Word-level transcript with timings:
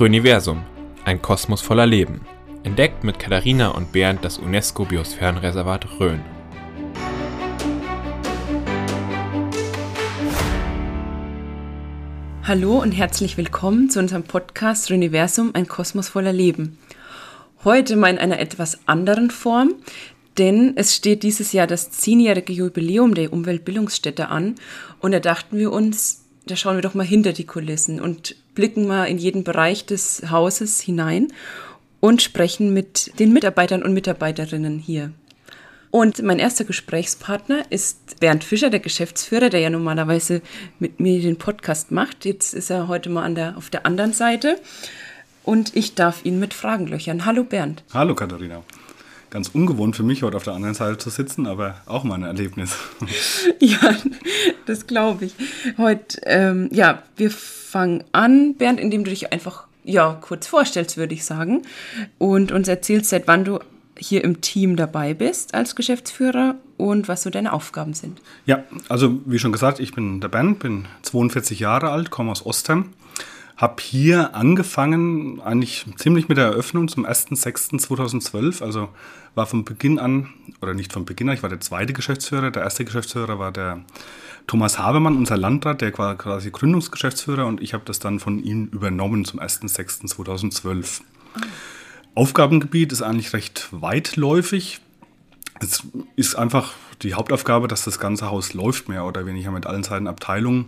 Röniversum, 0.00 0.64
ein 1.04 1.20
Kosmos 1.20 1.60
voller 1.60 1.86
Leben. 1.86 2.22
Entdeckt 2.64 3.04
mit 3.04 3.18
Katharina 3.18 3.68
und 3.68 3.92
Bernd 3.92 4.24
das 4.24 4.38
UNESCO-Biosphärenreservat 4.38 6.00
Rhön. 6.00 6.20
Hallo 12.42 12.80
und 12.80 12.92
herzlich 12.92 13.36
willkommen 13.36 13.90
zu 13.90 14.00
unserem 14.00 14.24
Podcast 14.24 14.90
Röniversum, 14.90 15.50
ein 15.54 15.68
Kosmos 15.68 16.08
voller 16.08 16.32
Leben. 16.32 16.78
Heute 17.62 17.94
mal 17.96 18.10
in 18.10 18.18
einer 18.18 18.40
etwas 18.40 18.80
anderen 18.86 19.30
Form, 19.30 19.74
denn 20.38 20.72
es 20.74 20.96
steht 20.96 21.22
dieses 21.22 21.52
Jahr 21.52 21.66
das 21.66 21.90
zehnjährige 21.90 22.54
Jubiläum 22.54 23.14
der 23.14 23.32
Umweltbildungsstätte 23.32 24.28
an 24.28 24.56
und 25.00 25.12
da 25.12 25.20
dachten 25.20 25.58
wir 25.58 25.70
uns, 25.70 26.24
da 26.46 26.56
schauen 26.56 26.76
wir 26.76 26.82
doch 26.82 26.94
mal 26.94 27.06
hinter 27.06 27.32
die 27.32 27.46
Kulissen 27.46 28.00
und 28.00 28.34
blicken 28.54 28.86
mal 28.86 29.04
in 29.04 29.18
jeden 29.18 29.44
Bereich 29.44 29.86
des 29.86 30.30
Hauses 30.30 30.80
hinein 30.80 31.28
und 32.00 32.22
sprechen 32.22 32.74
mit 32.74 33.18
den 33.18 33.32
Mitarbeitern 33.32 33.82
und 33.82 33.94
Mitarbeiterinnen 33.94 34.78
hier. 34.78 35.12
Und 35.90 36.22
mein 36.22 36.38
erster 36.38 36.64
Gesprächspartner 36.64 37.64
ist 37.68 38.18
Bernd 38.18 38.44
Fischer, 38.44 38.70
der 38.70 38.80
Geschäftsführer, 38.80 39.50
der 39.50 39.60
ja 39.60 39.68
normalerweise 39.68 40.40
mit 40.78 41.00
mir 41.00 41.20
den 41.20 41.36
Podcast 41.36 41.90
macht. 41.90 42.24
Jetzt 42.24 42.54
ist 42.54 42.70
er 42.70 42.88
heute 42.88 43.10
mal 43.10 43.24
an 43.24 43.34
der, 43.34 43.58
auf 43.58 43.68
der 43.68 43.84
anderen 43.84 44.14
Seite 44.14 44.58
und 45.44 45.76
ich 45.76 45.94
darf 45.94 46.24
ihn 46.24 46.38
mit 46.38 46.54
Fragen 46.54 46.86
löchern. 46.86 47.26
Hallo 47.26 47.44
Bernd. 47.44 47.84
Hallo 47.92 48.14
Katharina. 48.14 48.62
Ganz 49.32 49.48
ungewohnt 49.48 49.96
für 49.96 50.02
mich, 50.02 50.22
heute 50.22 50.36
auf 50.36 50.44
der 50.44 50.52
anderen 50.52 50.74
Seite 50.74 50.98
zu 50.98 51.08
sitzen, 51.08 51.46
aber 51.46 51.76
auch 51.86 52.04
mal 52.04 52.16
ein 52.16 52.22
Erlebnis. 52.22 52.76
ja, 53.60 53.96
das 54.66 54.86
glaube 54.86 55.24
ich. 55.24 55.34
Heute, 55.78 56.20
ähm, 56.24 56.68
ja, 56.70 57.02
wir 57.16 57.30
fangen 57.30 58.04
an, 58.12 58.56
Bernd, 58.56 58.78
indem 58.78 59.04
du 59.04 59.10
dich 59.10 59.32
einfach 59.32 59.68
ja, 59.84 60.18
kurz 60.20 60.46
vorstellst, 60.48 60.98
würde 60.98 61.14
ich 61.14 61.24
sagen, 61.24 61.62
und 62.18 62.52
uns 62.52 62.68
erzählst, 62.68 63.08
seit 63.08 63.26
wann 63.26 63.46
du 63.46 63.58
hier 63.96 64.22
im 64.22 64.42
Team 64.42 64.76
dabei 64.76 65.14
bist 65.14 65.54
als 65.54 65.76
Geschäftsführer 65.76 66.56
und 66.76 67.08
was 67.08 67.22
so 67.22 67.30
deine 67.30 67.54
Aufgaben 67.54 67.94
sind. 67.94 68.20
Ja, 68.44 68.64
also 68.90 69.18
wie 69.24 69.38
schon 69.38 69.52
gesagt, 69.52 69.80
ich 69.80 69.94
bin 69.94 70.20
der 70.20 70.28
Bernd, 70.28 70.58
bin 70.58 70.88
42 71.00 71.58
Jahre 71.58 71.88
alt, 71.88 72.10
komme 72.10 72.32
aus 72.32 72.44
Ostheim 72.44 72.90
habe 73.56 73.82
hier 73.82 74.34
angefangen, 74.34 75.40
eigentlich 75.40 75.86
ziemlich 75.96 76.28
mit 76.28 76.38
der 76.38 76.46
Eröffnung 76.46 76.88
zum 76.88 77.06
1.6.2012. 77.06 78.62
Also 78.62 78.88
war 79.34 79.46
von 79.46 79.64
Beginn 79.64 79.98
an, 79.98 80.28
oder 80.60 80.74
nicht 80.74 80.92
von 80.92 81.04
Beginn 81.04 81.28
an, 81.28 81.34
ich 81.34 81.42
war 81.42 81.50
der 81.50 81.60
zweite 81.60 81.92
Geschäftsführer. 81.92 82.50
Der 82.50 82.62
erste 82.62 82.84
Geschäftsführer 82.84 83.38
war 83.38 83.52
der 83.52 83.84
Thomas 84.46 84.78
Habermann, 84.78 85.16
unser 85.16 85.36
Landrat, 85.36 85.80
der 85.80 85.96
war 85.98 86.16
quasi 86.16 86.50
Gründungsgeschäftsführer 86.50 87.46
und 87.46 87.62
ich 87.62 87.74
habe 87.74 87.84
das 87.86 87.98
dann 87.98 88.18
von 88.18 88.42
ihm 88.42 88.66
übernommen 88.66 89.24
zum 89.24 89.40
1.6.2012. 89.40 91.00
Oh. 91.00 91.40
Aufgabengebiet 92.14 92.92
ist 92.92 93.02
eigentlich 93.02 93.32
recht 93.32 93.68
weitläufig. 93.70 94.80
Es 95.60 95.82
ist 96.16 96.34
einfach 96.34 96.74
die 97.02 97.14
Hauptaufgabe, 97.14 97.68
dass 97.68 97.84
das 97.84 97.98
ganze 97.98 98.30
Haus 98.30 98.52
läuft, 98.52 98.88
mehr 98.88 99.04
oder 99.04 99.24
weniger 99.26 99.50
mit 99.50 99.66
allen 99.66 99.82
Seiten 99.82 100.06
Abteilungen 100.06 100.66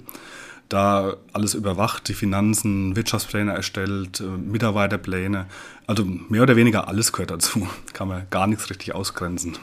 da 0.74 1.16
alles 1.32 1.54
überwacht, 1.54 2.08
die 2.08 2.14
Finanzen, 2.14 2.96
Wirtschaftspläne 2.96 3.52
erstellt, 3.52 4.20
äh, 4.20 4.24
Mitarbeiterpläne. 4.24 5.46
Also 5.86 6.04
mehr 6.04 6.42
oder 6.42 6.56
weniger 6.56 6.88
alles 6.88 7.12
gehört 7.12 7.30
dazu. 7.30 7.66
Kann 7.92 8.08
man 8.08 8.26
gar 8.30 8.46
nichts 8.46 8.68
richtig 8.68 8.94
ausgrenzen. 8.94 9.56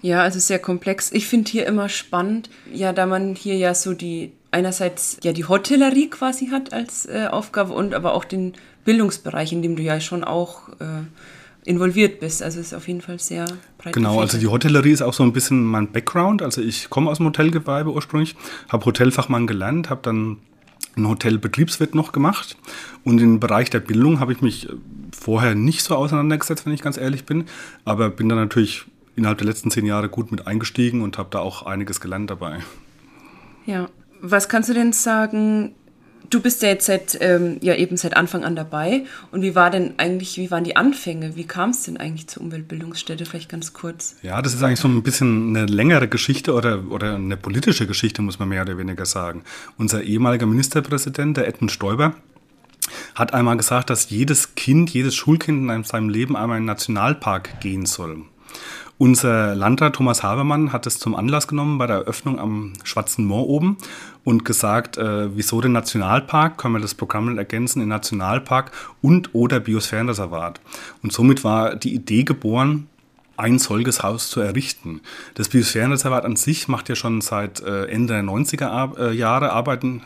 Ja, 0.00 0.22
also 0.22 0.38
sehr 0.38 0.58
komplex. 0.58 1.12
Ich 1.12 1.28
finde 1.28 1.50
hier 1.50 1.66
immer 1.66 1.88
spannend, 1.88 2.50
ja, 2.72 2.92
da 2.92 3.06
man 3.06 3.34
hier 3.34 3.56
ja 3.56 3.74
so 3.74 3.92
die 3.94 4.32
einerseits 4.50 5.18
ja 5.22 5.32
die 5.32 5.46
Hotellerie 5.46 6.10
quasi 6.10 6.48
hat 6.48 6.72
als 6.72 7.06
äh, 7.06 7.28
Aufgabe 7.30 7.72
und 7.72 7.94
aber 7.94 8.14
auch 8.14 8.24
den 8.24 8.54
Bildungsbereich, 8.84 9.52
in 9.52 9.62
dem 9.62 9.76
du 9.76 9.82
ja 9.82 10.00
schon 10.00 10.24
auch 10.24 10.68
äh, 10.80 11.04
involviert 11.64 12.20
bist. 12.20 12.42
Also 12.42 12.60
ist 12.60 12.74
auf 12.74 12.88
jeden 12.88 13.00
Fall 13.00 13.18
sehr 13.18 13.46
breit. 13.78 13.94
Genau, 13.94 14.20
also 14.20 14.38
die 14.38 14.48
Hotellerie 14.48 14.90
ist 14.90 15.02
auch 15.02 15.12
so 15.12 15.22
ein 15.22 15.32
bisschen 15.32 15.64
mein 15.64 15.92
Background. 15.92 16.42
Also 16.42 16.60
ich 16.60 16.90
komme 16.90 17.10
aus 17.10 17.18
dem 17.18 17.26
Hotelgewerbe 17.26 17.92
ursprünglich, 17.92 18.36
habe 18.68 18.84
Hotelfachmann 18.84 19.46
gelernt, 19.46 19.90
habe 19.90 20.00
dann 20.02 20.38
einen 20.96 21.08
Hotelbetriebswirt 21.08 21.94
noch 21.94 22.12
gemacht 22.12 22.56
und 23.04 23.18
im 23.20 23.40
Bereich 23.40 23.70
der 23.70 23.80
Bildung 23.80 24.20
habe 24.20 24.32
ich 24.32 24.42
mich 24.42 24.68
vorher 25.10 25.54
nicht 25.54 25.82
so 25.82 25.96
auseinandergesetzt, 25.96 26.66
wenn 26.66 26.74
ich 26.74 26.82
ganz 26.82 26.98
ehrlich 26.98 27.24
bin, 27.24 27.44
aber 27.84 28.10
bin 28.10 28.28
dann 28.28 28.38
natürlich 28.38 28.84
innerhalb 29.16 29.38
der 29.38 29.46
letzten 29.46 29.70
zehn 29.70 29.86
Jahre 29.86 30.08
gut 30.08 30.30
mit 30.30 30.46
eingestiegen 30.46 31.02
und 31.02 31.16
habe 31.16 31.28
da 31.30 31.38
auch 31.38 31.64
einiges 31.64 32.00
gelernt 32.00 32.30
dabei. 32.30 32.58
Ja, 33.64 33.88
was 34.20 34.48
kannst 34.48 34.68
du 34.68 34.74
denn 34.74 34.92
sagen, 34.92 35.74
Du 36.30 36.40
bist 36.40 36.62
ja 36.62 36.68
jetzt 36.68 36.86
seit, 36.86 37.18
ähm, 37.20 37.58
ja 37.60 37.74
eben 37.74 37.96
seit 37.96 38.16
Anfang 38.16 38.44
an 38.44 38.56
dabei. 38.56 39.04
Und 39.30 39.42
wie 39.42 39.54
war 39.54 39.70
denn 39.70 39.94
eigentlich, 39.98 40.38
wie 40.38 40.50
waren 40.50 40.64
die 40.64 40.76
Anfänge? 40.76 41.36
Wie 41.36 41.44
kam 41.44 41.70
es 41.70 41.82
denn 41.82 41.96
eigentlich 41.96 42.28
zur 42.28 42.42
Umweltbildungsstätte? 42.42 43.26
Vielleicht 43.26 43.48
ganz 43.48 43.72
kurz. 43.72 44.16
Ja, 44.22 44.40
das 44.40 44.54
ist 44.54 44.62
eigentlich 44.62 44.80
so 44.80 44.88
ein 44.88 45.02
bisschen 45.02 45.56
eine 45.56 45.66
längere 45.66 46.08
Geschichte 46.08 46.54
oder, 46.54 46.84
oder 46.90 47.16
eine 47.16 47.36
politische 47.36 47.86
Geschichte, 47.86 48.22
muss 48.22 48.38
man 48.38 48.48
mehr 48.48 48.62
oder 48.62 48.78
weniger 48.78 49.06
sagen. 49.06 49.42
Unser 49.78 50.02
ehemaliger 50.02 50.46
Ministerpräsident, 50.46 51.36
der 51.36 51.48
Edmund 51.48 51.72
Stoiber, 51.72 52.14
hat 53.14 53.34
einmal 53.34 53.56
gesagt, 53.56 53.90
dass 53.90 54.10
jedes 54.10 54.54
Kind, 54.54 54.90
jedes 54.90 55.14
Schulkind 55.14 55.70
in 55.70 55.84
seinem 55.84 56.08
Leben 56.08 56.36
einmal 56.36 56.56
in 56.56 56.62
einen 56.62 56.66
Nationalpark 56.66 57.60
gehen 57.60 57.86
soll. 57.86 58.22
Unser 58.98 59.54
Landrat 59.56 59.96
Thomas 59.96 60.22
Habermann 60.22 60.72
hat 60.72 60.86
es 60.86 60.98
zum 60.98 61.16
Anlass 61.16 61.48
genommen 61.48 61.78
bei 61.78 61.86
der 61.86 61.96
Eröffnung 61.96 62.38
am 62.38 62.74
Schwarzen 62.84 63.24
Moor 63.24 63.48
oben 63.48 63.76
und 64.24 64.44
gesagt, 64.44 64.98
äh, 64.98 65.36
wieso 65.36 65.60
den 65.60 65.72
Nationalpark, 65.72 66.58
können 66.58 66.74
wir 66.74 66.80
das 66.80 66.94
Programm 66.94 67.36
ergänzen 67.36 67.82
in 67.82 67.88
Nationalpark 67.88 68.70
und 69.00 69.34
oder 69.34 69.60
Biosphärenreservat. 69.60 70.60
Und 71.02 71.12
somit 71.12 71.44
war 71.44 71.76
die 71.76 71.94
Idee 71.94 72.24
geboren, 72.24 72.88
ein 73.36 73.58
solches 73.58 74.02
Haus 74.02 74.28
zu 74.28 74.40
errichten. 74.40 75.00
Das 75.34 75.48
Biosphärenreservat 75.48 76.24
an 76.24 76.36
sich 76.36 76.68
macht 76.68 76.88
ja 76.88 76.94
schon 76.94 77.20
seit 77.20 77.60
äh, 77.60 77.86
Ende 77.86 78.14
der 78.14 78.22
90er 78.22 78.98
äh, 78.98 79.12
Jahre 79.12 79.52
Arbeiten 79.52 80.02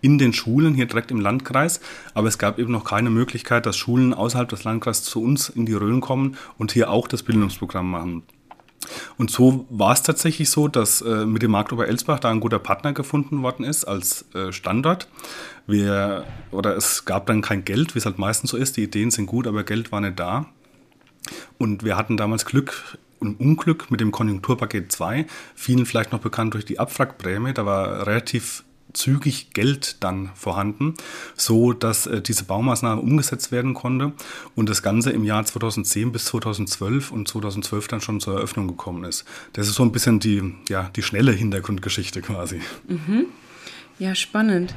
in 0.00 0.18
den 0.18 0.32
Schulen 0.32 0.74
hier 0.74 0.86
direkt 0.86 1.10
im 1.10 1.20
Landkreis. 1.20 1.80
Aber 2.12 2.28
es 2.28 2.38
gab 2.38 2.58
eben 2.58 2.72
noch 2.72 2.84
keine 2.84 3.10
Möglichkeit, 3.10 3.66
dass 3.66 3.76
Schulen 3.76 4.14
außerhalb 4.14 4.48
des 4.48 4.64
Landkreises 4.64 5.04
zu 5.04 5.22
uns 5.22 5.48
in 5.48 5.66
die 5.66 5.72
Rhön 5.72 6.00
kommen 6.00 6.36
und 6.58 6.72
hier 6.72 6.90
auch 6.90 7.08
das 7.08 7.22
Bildungsprogramm 7.22 7.90
machen. 7.90 8.22
Und 9.16 9.30
so 9.30 9.66
war 9.70 9.92
es 9.92 10.02
tatsächlich 10.02 10.50
so, 10.50 10.68
dass 10.68 11.00
äh, 11.00 11.26
mit 11.26 11.42
dem 11.42 11.50
Markt 11.50 11.72
Oberelsbach 11.72 12.20
da 12.20 12.30
ein 12.30 12.40
guter 12.40 12.58
Partner 12.58 12.92
gefunden 12.92 13.42
worden 13.42 13.64
ist 13.64 13.84
als 13.84 14.26
äh, 14.34 14.52
Standort. 14.52 15.08
Wir, 15.66 16.24
oder 16.50 16.76
es 16.76 17.04
gab 17.04 17.26
dann 17.26 17.42
kein 17.42 17.64
Geld, 17.64 17.94
wie 17.94 17.98
es 17.98 18.06
halt 18.06 18.18
meistens 18.18 18.50
so 18.50 18.56
ist. 18.56 18.76
Die 18.76 18.84
Ideen 18.84 19.10
sind 19.10 19.26
gut, 19.26 19.46
aber 19.46 19.64
Geld 19.64 19.92
war 19.92 20.00
nicht 20.00 20.18
da. 20.18 20.46
Und 21.58 21.84
wir 21.84 21.96
hatten 21.96 22.16
damals 22.16 22.44
Glück 22.44 22.98
und 23.18 23.40
Unglück 23.40 23.90
mit 23.90 24.00
dem 24.00 24.10
Konjunkturpaket 24.10 24.92
2, 24.92 25.26
vielen 25.54 25.86
vielleicht 25.86 26.12
noch 26.12 26.20
bekannt 26.20 26.54
durch 26.54 26.64
die 26.64 26.78
Abwrackprämie. 26.78 27.54
Da 27.54 27.64
war 27.64 28.06
relativ 28.06 28.64
zügig 28.94 29.50
Geld 29.52 30.02
dann 30.02 30.30
vorhanden, 30.34 30.94
so 31.36 31.72
dass 31.72 32.06
äh, 32.06 32.22
diese 32.22 32.44
Baumaßnahme 32.44 33.00
umgesetzt 33.00 33.52
werden 33.52 33.74
konnte 33.74 34.12
und 34.54 34.68
das 34.68 34.82
Ganze 34.82 35.10
im 35.10 35.24
Jahr 35.24 35.44
2010 35.44 36.12
bis 36.12 36.24
2012 36.26 37.10
und 37.10 37.28
2012 37.28 37.88
dann 37.88 38.00
schon 38.00 38.20
zur 38.20 38.36
Eröffnung 38.36 38.68
gekommen 38.68 39.04
ist. 39.04 39.24
Das 39.52 39.68
ist 39.68 39.74
so 39.74 39.82
ein 39.82 39.92
bisschen 39.92 40.20
die, 40.20 40.54
ja, 40.68 40.90
die 40.96 41.02
schnelle 41.02 41.32
Hintergrundgeschichte 41.32 42.22
quasi. 42.22 42.60
Mhm. 42.88 43.26
Ja, 43.98 44.14
spannend. 44.14 44.74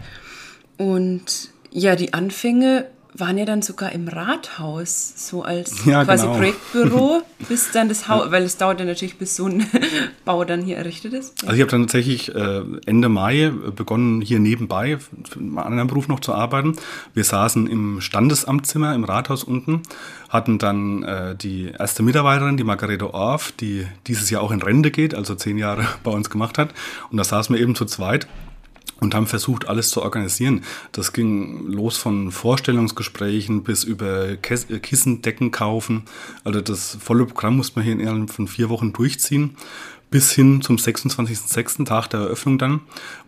Und 0.78 1.50
ja, 1.72 1.96
die 1.96 2.14
Anfänge 2.14 2.88
waren 3.20 3.38
ja 3.38 3.46
dann 3.46 3.62
sogar 3.62 3.92
im 3.92 4.08
Rathaus, 4.08 5.14
so 5.16 5.44
als 5.44 5.86
ja, 5.86 6.04
quasi 6.06 6.26
genau. 6.26 6.38
Projektbüro, 6.38 7.22
bis 7.50 7.72
dann 7.72 7.90
das 7.90 8.08
Haus, 8.08 8.32
weil 8.32 8.44
es 8.44 8.58
dauert 8.58 8.80
ja 8.80 8.86
natürlich, 8.86 9.18
bis 9.18 9.36
so 9.36 9.48
ein 9.48 9.66
Bau 10.26 10.44
dann 10.44 10.62
hier 10.62 10.78
errichtet 10.78 11.14
ist. 11.14 11.44
Also 11.44 11.56
ich 11.56 11.62
habe 11.62 11.72
dann 11.72 11.84
tatsächlich 11.84 12.34
äh, 12.34 12.62
Ende 12.86 13.10
Mai 13.10 13.52
begonnen, 13.76 14.22
hier 14.22 14.40
nebenbei 14.40 14.98
einen 15.36 15.58
anderen 15.58 15.88
Beruf 15.88 16.08
noch 16.08 16.20
zu 16.20 16.34
arbeiten. 16.34 16.74
Wir 17.14 17.24
saßen 17.24 17.68
im 17.68 18.02
Standesamtszimmer 18.02 18.94
im 18.94 19.04
Rathaus 19.04 19.44
unten, 19.44 19.84
hatten 20.30 20.58
dann 20.60 21.04
äh, 21.04 21.36
die 21.36 21.72
erste 21.78 22.04
Mitarbeiterin, 22.04 22.58
die 22.58 22.64
Margarete 22.64 23.14
Orff, 23.14 23.52
die 23.54 23.86
dieses 24.08 24.30
Jahr 24.30 24.42
auch 24.42 24.52
in 24.52 24.62
Rente 24.62 24.92
geht, 24.92 25.16
also 25.16 25.36
zehn 25.36 25.58
Jahre 25.58 25.86
bei 26.04 26.12
uns 26.12 26.30
gemacht 26.30 26.58
hat. 26.58 26.74
Und 27.12 27.18
da 27.18 27.24
saßen 27.24 27.56
wir 27.56 27.62
eben 27.62 27.76
zu 27.76 27.86
zweit 27.86 28.28
und 29.00 29.14
haben 29.14 29.28
versucht, 29.28 29.68
alles 29.68 29.90
zu 29.90 30.02
organisieren. 30.02 30.64
Das 30.92 31.14
ging 31.14 31.68
los 31.68 31.98
von 31.98 32.32
Vorstellungsgesprächen 32.32 33.64
bis 33.64 33.84
über 33.84 34.30
äh, 34.30 34.38
Kissendecken 34.38 35.52
kaufen. 35.52 36.04
Also 36.44 36.62
das 36.62 36.98
volle 37.00 37.26
Programm 37.26 37.58
musste 37.58 37.80
man 37.80 37.86
hier 37.86 37.94
innerhalb 37.94 38.32
von 38.32 38.48
vier 38.48 38.70
Wochen 38.70 38.94
durchziehen. 38.94 39.56
Bis 40.10 40.32
hin 40.32 40.62
zum 40.62 40.78
26.06. 40.78 41.84
Tag 41.84 42.08
der 42.08 42.22
Eröffnung 42.22 42.58
dann, 42.58 42.80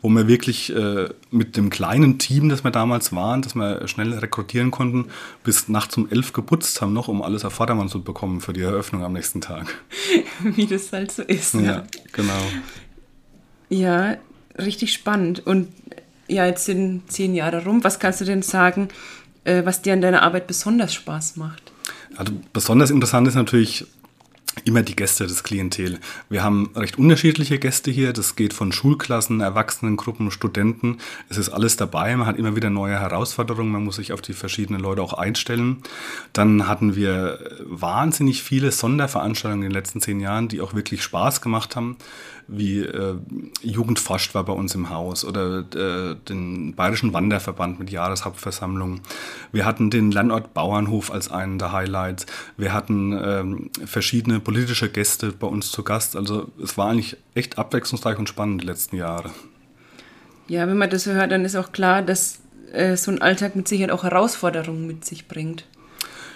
wo 0.02 0.08
wir 0.08 0.30
wirklich 0.30 0.74
äh, 0.74 1.10
mit 1.30 1.58
dem 1.58 1.70
kleinen 1.70 2.20
Team, 2.20 2.48
das 2.48 2.64
wir 2.64 2.72
damals 2.72 3.12
waren, 3.12 3.42
das 3.42 3.54
wir 3.54 3.86
schnell 3.90 4.14
rekrutieren 4.14 4.72
konnten, 4.72 5.08
bis 5.44 5.68
nachts 5.68 5.98
um 5.98 6.10
elf 6.10 6.32
geputzt 6.32 6.82
haben 6.82 6.94
noch, 6.94 7.10
um 7.10 7.22
alles 7.22 7.44
auf 7.44 7.52
Vordermann 7.52 7.90
zu 7.90 8.02
bekommen 8.02 8.40
für 8.40 8.54
die 8.54 8.62
Eröffnung 8.62 9.04
am 9.04 9.12
nächsten 9.12 9.42
Tag. 9.42 9.68
Wie 10.40 10.68
das 10.68 10.94
halt 10.94 11.12
so 11.12 11.22
ist. 11.24 11.54
Ja, 11.56 11.62
ja. 11.62 11.84
genau. 12.14 12.46
Ja, 13.70 14.16
richtig 14.60 14.94
spannend. 14.94 15.46
Und 15.46 15.68
ja, 16.28 16.46
jetzt 16.46 16.66
sind 16.66 17.12
zehn 17.12 17.34
Jahre 17.34 17.66
rum. 17.66 17.84
Was 17.84 18.00
kannst 18.00 18.22
du 18.22 18.26
denn 18.26 18.42
sagen? 18.42 18.90
äh, 19.44 19.66
was 19.66 19.82
dir 19.82 19.94
an 19.94 20.02
deiner 20.02 20.24
Arbeit 20.24 20.48
besonders 20.48 20.94
Spaß 20.94 21.38
macht? 21.38 21.72
Also 22.16 22.34
besonders 22.54 22.92
interessant 22.92 23.28
ist 23.28 23.36
natürlich 23.36 23.86
immer 24.66 24.82
die 24.82 24.96
Gäste, 24.96 25.26
das 25.26 25.44
Klientel. 25.44 26.00
Wir 26.28 26.44
haben 26.44 26.72
recht 26.76 26.98
unterschiedliche 26.98 27.60
Gäste 27.60 27.92
hier. 27.92 28.14
Das 28.14 28.36
geht 28.36 28.54
von 28.54 28.72
Schulklassen, 28.72 29.42
Erwachsenengruppen, 29.42 30.32
Studenten. 30.32 30.98
Es 31.30 31.38
ist 31.38 31.50
alles 31.50 31.78
dabei. 31.78 32.16
Man 32.16 32.28
hat 32.28 32.38
immer 32.38 32.56
wieder 32.56 32.70
neue 32.70 33.00
Herausforderungen. 33.00 33.72
Man 33.72 33.86
muss 33.86 33.98
sich 33.98 34.12
auf 34.12 34.22
die 34.22 34.34
verschiedenen 34.34 34.82
Leute 34.82 35.02
auch 35.02 35.14
einstellen. 35.14 35.78
Dann 36.34 36.68
hatten 36.68 36.96
wir 36.96 37.40
wahnsinnig 37.64 38.44
viele 38.44 38.72
Sonderveranstaltungen 38.72 39.64
in 39.64 39.70
den 39.70 39.76
letzten 39.76 40.02
zehn 40.02 40.20
Jahren, 40.20 40.50
die 40.50 40.62
auch 40.62 40.74
wirklich 40.74 41.04
Spaß 41.04 41.42
gemacht 41.42 41.76
haben 41.76 41.98
wie 42.50 42.80
äh, 42.80 43.16
Jugend 43.62 44.00
forscht 44.00 44.34
war 44.34 44.44
bei 44.44 44.54
uns 44.54 44.76
im 44.76 44.90
Haus 44.90 45.24
oder 45.24 45.60
äh, 45.76 46.16
den 46.28 46.74
Bayerischen 46.76 47.14
Wanderverband 47.14 47.80
mit 47.80 47.92
Jahreshauptversammlung. 47.92 49.02
Wir 49.52 49.66
hatten 49.66 49.90
den 49.90 50.12
Landort 50.12 50.54
Bauernhof 50.54 51.12
als 51.12 51.32
einen 51.32 51.60
der 51.60 51.72
Highlights. 51.72 52.26
Wir 52.58 52.74
hatten 52.74 53.12
ähm, 53.14 53.70
verschiedene 53.86 54.40
politische 54.40 54.90
Gäste 54.90 55.32
bei 55.32 55.48
uns 55.48 55.72
zu 55.72 55.84
Gast. 55.84 56.16
Also 56.16 56.50
es 56.62 56.78
war 56.78 56.90
eigentlich 56.90 57.18
echt 57.36 57.58
abwechslungsreich 57.58 58.18
und 58.18 58.28
spannend 58.28 58.62
die 58.62 58.68
letzten 58.68 58.96
Jahre. 58.96 59.32
Ja, 60.48 60.68
wenn 60.68 60.78
man 60.78 60.90
das 60.90 61.04
so 61.04 61.12
hört, 61.12 61.32
dann 61.32 61.46
ist 61.46 61.56
auch 61.56 61.72
klar, 61.72 62.02
dass 62.02 62.40
äh, 62.74 62.98
so 62.98 63.12
ein 63.12 63.22
Alltag 63.22 63.56
mit 63.56 63.68
Sicherheit 63.68 63.92
auch 63.92 64.04
Herausforderungen 64.04 64.88
mit 64.88 65.06
sich 65.06 65.28
bringt. 65.28 65.66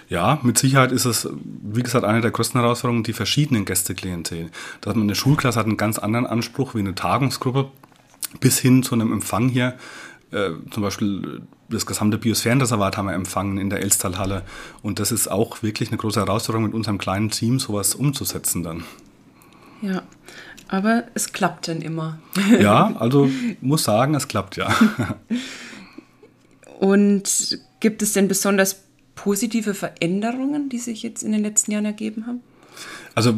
Ja, 0.08 0.38
mit 0.42 0.58
Sicherheit 0.58 0.92
ist 0.92 1.04
es, 1.04 1.28
wie 1.62 1.82
gesagt, 1.82 2.04
eine 2.04 2.20
der 2.20 2.30
größten 2.30 2.60
Herausforderungen, 2.60 3.04
die 3.04 3.12
verschiedenen 3.12 3.64
Gästeklientel. 3.64 4.50
Dass 4.80 4.94
man 4.94 5.04
eine 5.04 5.14
Schulklasse 5.14 5.58
hat 5.58 5.66
einen 5.66 5.76
ganz 5.76 5.98
anderen 5.98 6.26
Anspruch 6.26 6.74
wie 6.74 6.80
eine 6.80 6.94
Tagungsgruppe, 6.94 7.70
bis 8.40 8.58
hin 8.58 8.82
zu 8.82 8.94
einem 8.94 9.12
Empfang 9.12 9.48
hier. 9.48 9.74
Äh, 10.30 10.50
zum 10.70 10.82
Beispiel 10.82 11.42
das 11.68 11.86
gesamte 11.86 12.18
Biosphärenreservat 12.18 12.96
haben 12.96 13.06
wir 13.06 13.14
empfangen 13.14 13.58
in 13.58 13.70
der 13.70 13.80
Elstalhalle. 13.80 14.42
Und 14.82 14.98
das 14.98 15.12
ist 15.12 15.28
auch 15.28 15.62
wirklich 15.62 15.88
eine 15.88 15.98
große 15.98 16.20
Herausforderung, 16.20 16.66
mit 16.66 16.74
unserem 16.74 16.98
kleinen 16.98 17.30
Team 17.30 17.58
sowas 17.58 17.94
umzusetzen 17.94 18.62
dann. 18.62 18.84
Ja, 19.80 20.02
aber 20.68 21.04
es 21.14 21.32
klappt 21.32 21.68
dann 21.68 21.80
immer. 21.82 22.18
Ja, 22.58 22.94
also 22.98 23.28
muss 23.60 23.84
sagen, 23.84 24.14
es 24.14 24.28
klappt 24.28 24.56
ja. 24.56 24.74
Und 26.78 27.58
gibt 27.80 28.02
es 28.02 28.12
denn 28.12 28.28
besonders 28.28 28.82
positive 29.14 29.74
Veränderungen, 29.74 30.68
die 30.68 30.78
sich 30.78 31.02
jetzt 31.02 31.22
in 31.22 31.32
den 31.32 31.42
letzten 31.42 31.72
Jahren 31.72 31.84
ergeben 31.84 32.26
haben? 32.26 32.40
Also 33.14 33.34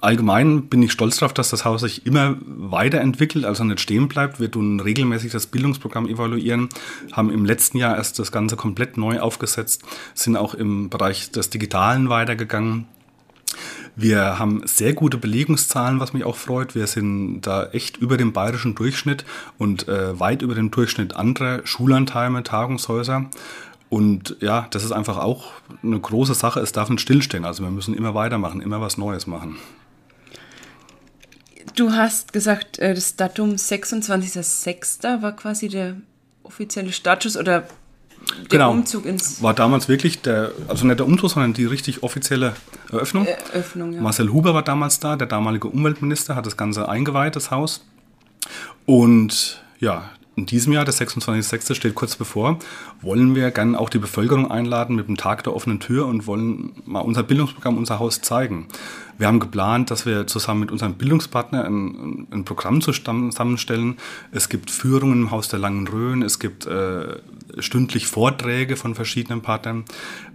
allgemein 0.00 0.66
bin 0.66 0.82
ich 0.82 0.92
stolz 0.92 1.18
darauf, 1.18 1.32
dass 1.32 1.50
das 1.50 1.64
Haus 1.64 1.82
sich 1.82 2.04
immer 2.04 2.36
weiterentwickelt, 2.44 3.44
also 3.44 3.62
nicht 3.62 3.80
stehen 3.80 4.08
bleibt. 4.08 4.40
Wir 4.40 4.50
tun 4.50 4.80
regelmäßig 4.80 5.30
das 5.30 5.46
Bildungsprogramm 5.46 6.08
evaluieren, 6.08 6.68
haben 7.12 7.30
im 7.30 7.44
letzten 7.44 7.78
Jahr 7.78 7.96
erst 7.96 8.18
das 8.18 8.32
Ganze 8.32 8.56
komplett 8.56 8.96
neu 8.96 9.20
aufgesetzt, 9.20 9.82
sind 10.14 10.36
auch 10.36 10.54
im 10.54 10.90
Bereich 10.90 11.30
des 11.30 11.50
Digitalen 11.50 12.08
weitergegangen. 12.08 12.86
Wir 13.96 14.38
haben 14.38 14.62
sehr 14.64 14.94
gute 14.94 15.18
Belegungszahlen, 15.18 16.00
was 16.00 16.12
mich 16.12 16.24
auch 16.24 16.36
freut. 16.36 16.74
Wir 16.74 16.86
sind 16.86 17.42
da 17.42 17.66
echt 17.66 17.96
über 17.96 18.16
dem 18.16 18.32
bayerischen 18.32 18.74
Durchschnitt 18.74 19.24
und 19.58 19.88
äh, 19.88 20.18
weit 20.18 20.42
über 20.42 20.54
dem 20.54 20.70
Durchschnitt 20.70 21.16
anderer 21.16 21.60
Schullandheime, 21.66 22.42
Tagungshäuser. 22.42 23.28
Und 23.90 24.36
ja, 24.40 24.68
das 24.70 24.84
ist 24.84 24.92
einfach 24.92 25.18
auch 25.18 25.52
eine 25.82 25.98
große 25.98 26.34
Sache. 26.34 26.60
Es 26.60 26.72
darf 26.72 26.88
nicht 26.88 27.00
stillstehen. 27.00 27.44
Also 27.44 27.64
wir 27.64 27.70
müssen 27.70 27.92
immer 27.92 28.14
weitermachen, 28.14 28.60
immer 28.60 28.80
was 28.80 28.96
Neues 28.96 29.26
machen. 29.26 29.56
Du 31.74 31.92
hast 31.92 32.32
gesagt, 32.32 32.78
äh, 32.78 32.94
das 32.94 33.16
Datum 33.16 33.50
26.06. 33.50 35.22
war 35.22 35.32
quasi 35.32 35.68
der 35.68 35.96
offizielle 36.44 36.92
Startschuss 36.92 37.36
oder 37.36 37.62
der 37.62 38.48
genau. 38.48 38.70
Umzug 38.70 39.06
ins. 39.06 39.42
War 39.42 39.54
damals 39.54 39.88
wirklich 39.88 40.20
der, 40.22 40.52
also 40.68 40.86
nicht 40.86 40.98
der 40.98 41.06
Umzug, 41.06 41.30
sondern 41.30 41.52
die 41.52 41.64
richtig 41.64 42.02
offizielle 42.02 42.54
Eröffnung. 42.92 43.26
Eröffnung 43.26 43.92
ja. 43.92 44.00
Marcel 44.00 44.32
Huber 44.32 44.54
war 44.54 44.62
damals 44.62 45.00
da, 45.00 45.16
der 45.16 45.26
damalige 45.26 45.68
Umweltminister, 45.68 46.36
hat 46.36 46.46
das 46.46 46.56
Ganze 46.56 46.88
eingeweiht, 46.88 47.34
das 47.34 47.50
Haus. 47.50 47.84
Und 48.86 49.62
ja, 49.78 50.10
in 50.40 50.46
diesem 50.46 50.72
Jahr, 50.72 50.86
der 50.86 50.94
26.06. 50.94 51.74
steht 51.74 51.94
kurz 51.94 52.16
bevor, 52.16 52.58
wollen 53.02 53.34
wir 53.34 53.50
gerne 53.50 53.78
auch 53.78 53.90
die 53.90 53.98
Bevölkerung 53.98 54.50
einladen 54.50 54.96
mit 54.96 55.06
dem 55.06 55.18
Tag 55.18 55.44
der 55.44 55.54
offenen 55.54 55.80
Tür 55.80 56.06
und 56.06 56.26
wollen 56.26 56.72
mal 56.86 57.00
unser 57.00 57.22
Bildungsprogramm, 57.22 57.76
unser 57.76 57.98
Haus 57.98 58.22
zeigen. 58.22 58.66
Wir 59.18 59.26
haben 59.26 59.38
geplant, 59.38 59.90
dass 59.90 60.06
wir 60.06 60.26
zusammen 60.26 60.60
mit 60.60 60.70
unserem 60.70 60.94
Bildungspartner 60.94 61.64
ein, 61.64 62.26
ein 62.30 62.46
Programm 62.46 62.80
zusammenstellen. 62.80 63.98
Es 64.32 64.48
gibt 64.48 64.70
Führungen 64.70 65.24
im 65.24 65.30
Haus 65.30 65.48
der 65.48 65.58
Langen 65.58 65.86
Rhön, 65.86 66.22
es 66.22 66.38
gibt 66.38 66.64
äh, 66.64 67.18
stündlich 67.58 68.06
Vorträge 68.06 68.76
von 68.76 68.94
verschiedenen 68.94 69.42
Partnern. 69.42 69.84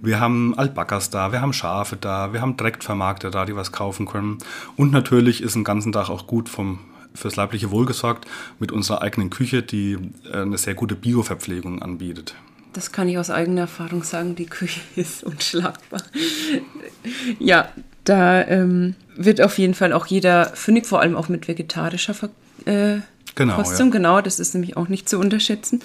Wir 0.03 0.19
haben 0.19 0.55
Alpakas 0.55 1.09
da, 1.09 1.31
wir 1.31 1.41
haben 1.41 1.53
Schafe 1.53 1.95
da, 1.95 2.31
wir 2.31 2.41
haben 2.41 2.57
Direktvermarkter 2.57 3.31
da, 3.31 3.45
die 3.45 3.55
was 3.55 3.71
kaufen 3.71 4.05
können. 4.05 4.37
Und 4.75 4.91
natürlich 4.91 5.41
ist 5.41 5.55
den 5.55 5.63
ganzen 5.63 5.91
Tag 5.91 6.09
auch 6.09 6.27
gut 6.27 6.47
vom 6.47 6.77
fürs 7.15 7.35
leibliche 7.35 7.71
Wohl 7.71 7.85
gesorgt 7.85 8.25
mit 8.59 8.71
unserer 8.71 9.01
eigenen 9.01 9.29
Küche, 9.29 9.63
die 9.63 9.97
äh, 10.31 10.41
eine 10.41 10.57
sehr 10.57 10.75
gute 10.75 10.95
Bioverpflegung 10.95 11.81
anbietet. 11.81 12.35
Das 12.73 12.91
kann 12.91 13.07
ich 13.07 13.17
aus 13.17 13.29
eigener 13.29 13.61
Erfahrung 13.61 14.03
sagen, 14.03 14.35
die 14.35 14.47
Küche 14.47 14.81
ist 14.95 15.23
unschlagbar. 15.23 16.01
ja, 17.39 17.69
da 18.03 18.45
ähm, 18.47 18.95
wird 19.15 19.41
auf 19.41 19.57
jeden 19.57 19.73
Fall 19.73 19.93
auch 19.93 20.05
jeder 20.05 20.47
fündig, 20.55 20.85
vor 20.85 21.01
allem 21.01 21.15
auch 21.15 21.29
mit 21.29 21.47
vegetarischer 21.47 22.13
Ver 22.13 22.29
äh, 22.65 22.99
genau, 23.33 23.55
Kostung. 23.55 23.87
Ja. 23.87 23.93
Genau, 23.93 24.21
das 24.21 24.39
ist 24.39 24.53
nämlich 24.53 24.77
auch 24.77 24.87
nicht 24.89 25.07
zu 25.07 25.19
unterschätzen. 25.19 25.81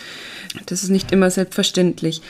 Das 0.67 0.83
ist 0.83 0.91
nicht 0.91 1.13
immer 1.13 1.31
selbstverständlich. 1.31 2.23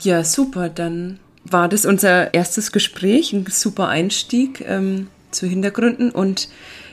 Ja, 0.00 0.22
super, 0.22 0.68
dann 0.68 1.18
war 1.44 1.68
das 1.68 1.84
unser 1.84 2.34
erstes 2.34 2.72
Gespräch, 2.72 3.32
ein 3.32 3.46
super 3.48 3.88
Einstieg 3.88 4.64
ähm, 4.66 5.08
zu 5.30 5.46
Hintergründen 5.46 6.10
und 6.10 6.48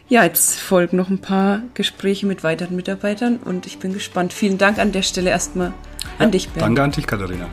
ja, 0.07 0.23
jetzt 0.23 0.59
folgen 0.59 0.97
noch 0.97 1.09
ein 1.09 1.19
paar 1.19 1.63
Gespräche 1.73 2.25
mit 2.25 2.43
weiteren 2.43 2.75
Mitarbeitern 2.75 3.37
und 3.37 3.65
ich 3.65 3.79
bin 3.79 3.93
gespannt. 3.93 4.33
Vielen 4.33 4.57
Dank 4.57 4.77
an 4.77 4.91
der 4.91 5.01
Stelle 5.01 5.31
erstmal 5.31 5.73
an 6.19 6.27
ja, 6.27 6.27
dich, 6.27 6.49
Bernd. 6.49 6.61
Danke 6.61 6.83
an 6.83 6.91
dich, 6.91 7.07
Katharina. 7.07 7.49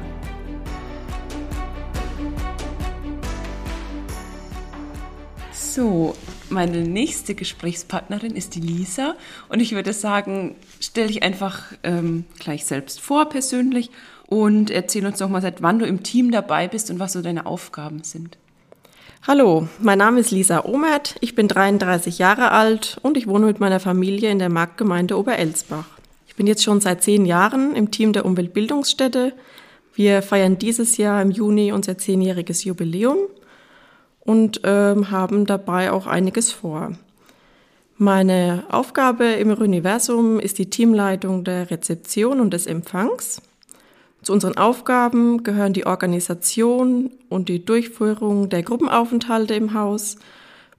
So, 5.52 6.14
meine 6.50 6.82
nächste 6.82 7.34
Gesprächspartnerin 7.34 8.36
ist 8.36 8.54
die 8.54 8.60
Lisa 8.60 9.14
und 9.48 9.60
ich 9.60 9.72
würde 9.72 9.94
sagen, 9.94 10.54
stell 10.80 11.06
dich 11.06 11.22
einfach 11.22 11.62
ähm, 11.82 12.26
gleich 12.38 12.66
selbst 12.66 13.00
vor 13.00 13.30
persönlich 13.30 13.90
und 14.26 14.70
erzähl 14.70 15.06
uns 15.06 15.18
doch 15.18 15.30
mal, 15.30 15.40
seit 15.40 15.62
wann 15.62 15.78
du 15.78 15.86
im 15.86 16.02
Team 16.02 16.30
dabei 16.30 16.68
bist 16.68 16.90
und 16.90 16.98
was 16.98 17.14
so 17.14 17.22
deine 17.22 17.46
Aufgaben 17.46 18.02
sind. 18.02 18.36
Hallo, 19.24 19.68
mein 19.78 19.98
Name 19.98 20.18
ist 20.18 20.32
Lisa 20.32 20.64
Omert, 20.64 21.14
ich 21.20 21.36
bin 21.36 21.46
33 21.46 22.18
Jahre 22.18 22.50
alt 22.50 22.98
und 23.02 23.16
ich 23.16 23.28
wohne 23.28 23.46
mit 23.46 23.60
meiner 23.60 23.78
Familie 23.78 24.32
in 24.32 24.40
der 24.40 24.48
Marktgemeinde 24.48 25.16
Oberelsbach. 25.16 25.86
Ich 26.26 26.34
bin 26.34 26.48
jetzt 26.48 26.64
schon 26.64 26.80
seit 26.80 27.04
zehn 27.04 27.24
Jahren 27.24 27.72
im 27.76 27.92
Team 27.92 28.12
der 28.12 28.24
Umweltbildungsstätte. 28.24 29.32
Wir 29.94 30.22
feiern 30.22 30.58
dieses 30.58 30.96
Jahr 30.96 31.22
im 31.22 31.30
Juni 31.30 31.70
unser 31.70 31.98
zehnjähriges 31.98 32.64
Jubiläum 32.64 33.18
und 34.18 34.64
äh, 34.64 34.96
haben 35.04 35.46
dabei 35.46 35.92
auch 35.92 36.08
einiges 36.08 36.50
vor. 36.50 36.90
Meine 37.98 38.64
Aufgabe 38.70 39.26
im 39.26 39.52
Universum 39.52 40.40
ist 40.40 40.58
die 40.58 40.68
Teamleitung 40.68 41.44
der 41.44 41.70
Rezeption 41.70 42.40
und 42.40 42.52
des 42.52 42.66
Empfangs. 42.66 43.40
Zu 44.22 44.32
unseren 44.32 44.56
Aufgaben 44.56 45.42
gehören 45.42 45.72
die 45.72 45.86
Organisation 45.86 47.10
und 47.28 47.48
die 47.48 47.64
Durchführung 47.64 48.48
der 48.48 48.62
Gruppenaufenthalte 48.62 49.54
im 49.54 49.74
Haus 49.74 50.16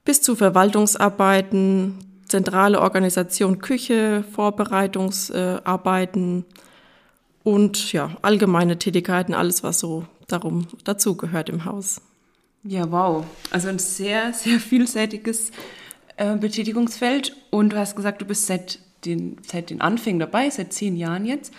bis 0.04 0.22
zu 0.22 0.36
Verwaltungsarbeiten, 0.36 1.98
zentrale 2.26 2.80
Organisation 2.80 3.58
Küche, 3.58 4.24
Vorbereitungsarbeiten 4.32 6.46
und 7.42 7.92
ja, 7.92 8.16
allgemeine 8.22 8.78
Tätigkeiten, 8.78 9.34
alles 9.34 9.62
was 9.62 9.78
so 9.78 10.06
darum 10.26 10.66
dazugehört 10.84 11.50
im 11.50 11.66
Haus. 11.66 12.00
Ja, 12.62 12.90
wow. 12.90 13.26
Also 13.50 13.68
ein 13.68 13.78
sehr, 13.78 14.32
sehr 14.32 14.58
vielseitiges 14.58 15.52
äh, 16.16 16.34
Betätigungsfeld. 16.36 17.36
Und 17.50 17.74
du 17.74 17.76
hast 17.76 17.94
gesagt, 17.94 18.22
du 18.22 18.24
bist 18.24 18.46
seit 18.46 18.78
den, 19.04 19.36
seit 19.46 19.68
den 19.68 19.82
Anfängen 19.82 20.20
dabei, 20.20 20.48
seit 20.48 20.72
zehn 20.72 20.96
Jahren 20.96 21.26
jetzt. 21.26 21.52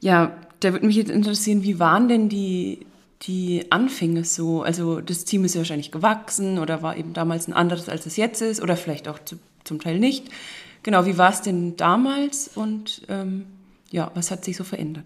Ja, 0.00 0.32
da 0.60 0.72
würde 0.72 0.86
mich 0.86 0.96
jetzt 0.96 1.10
interessieren, 1.10 1.62
wie 1.62 1.78
waren 1.78 2.08
denn 2.08 2.28
die, 2.28 2.86
die 3.22 3.66
Anfänge 3.70 4.24
so? 4.24 4.62
Also 4.62 5.00
das 5.00 5.24
Team 5.24 5.44
ist 5.44 5.54
ja 5.54 5.60
wahrscheinlich 5.60 5.90
gewachsen 5.90 6.58
oder 6.58 6.82
war 6.82 6.96
eben 6.96 7.12
damals 7.12 7.48
ein 7.48 7.52
anderes, 7.52 7.88
als 7.88 8.06
es 8.06 8.16
jetzt 8.16 8.42
ist 8.42 8.62
oder 8.62 8.76
vielleicht 8.76 9.08
auch 9.08 9.18
zu, 9.24 9.36
zum 9.64 9.80
Teil 9.80 9.98
nicht. 9.98 10.28
Genau, 10.82 11.06
wie 11.06 11.18
war 11.18 11.30
es 11.30 11.42
denn 11.42 11.76
damals 11.76 12.50
und 12.54 13.02
ähm, 13.08 13.46
ja, 13.90 14.10
was 14.14 14.30
hat 14.30 14.44
sich 14.44 14.56
so 14.56 14.64
verändert? 14.64 15.04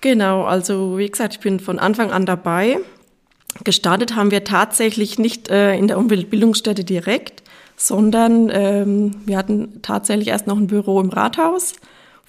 Genau, 0.00 0.44
also 0.44 0.98
wie 0.98 1.08
gesagt, 1.08 1.34
ich 1.34 1.40
bin 1.40 1.60
von 1.60 1.78
Anfang 1.78 2.10
an 2.10 2.24
dabei. 2.26 2.78
Gestartet 3.64 4.16
haben 4.16 4.30
wir 4.30 4.44
tatsächlich 4.44 5.18
nicht 5.18 5.48
äh, 5.48 5.76
in 5.76 5.88
der 5.88 5.98
Umweltbildungsstätte 5.98 6.84
direkt, 6.84 7.42
sondern 7.76 8.50
ähm, 8.52 9.16
wir 9.26 9.36
hatten 9.36 9.82
tatsächlich 9.82 10.28
erst 10.28 10.46
noch 10.46 10.56
ein 10.56 10.68
Büro 10.68 11.00
im 11.00 11.10
Rathaus 11.10 11.74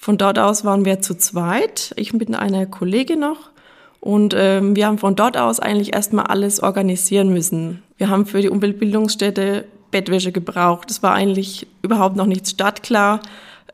von 0.02 0.18
dort 0.18 0.40
aus 0.40 0.66
waren 0.66 0.84
wir 0.84 1.00
zu 1.00 1.14
zweit, 1.14 1.94
ich 1.96 2.12
mit 2.12 2.34
einer 2.34 2.66
Kollegin 2.66 3.20
noch. 3.20 3.52
Und 4.00 4.34
ähm, 4.36 4.76
wir 4.76 4.88
haben 4.88 4.98
von 4.98 5.16
dort 5.16 5.38
aus 5.38 5.60
eigentlich 5.60 5.94
erstmal 5.94 6.26
alles 6.26 6.64
organisieren 6.64 7.32
müssen. 7.32 7.84
Wir 7.98 8.10
haben 8.10 8.26
für 8.26 8.42
die 8.42 8.50
Umweltbildungsstätte 8.50 9.66
Bettwäsche 9.92 10.32
gebraucht. 10.32 10.90
Es 10.90 11.04
war 11.04 11.14
eigentlich 11.14 11.68
überhaupt 11.84 12.16
noch 12.16 12.26
nichts 12.26 12.50
startklar. 12.50 13.20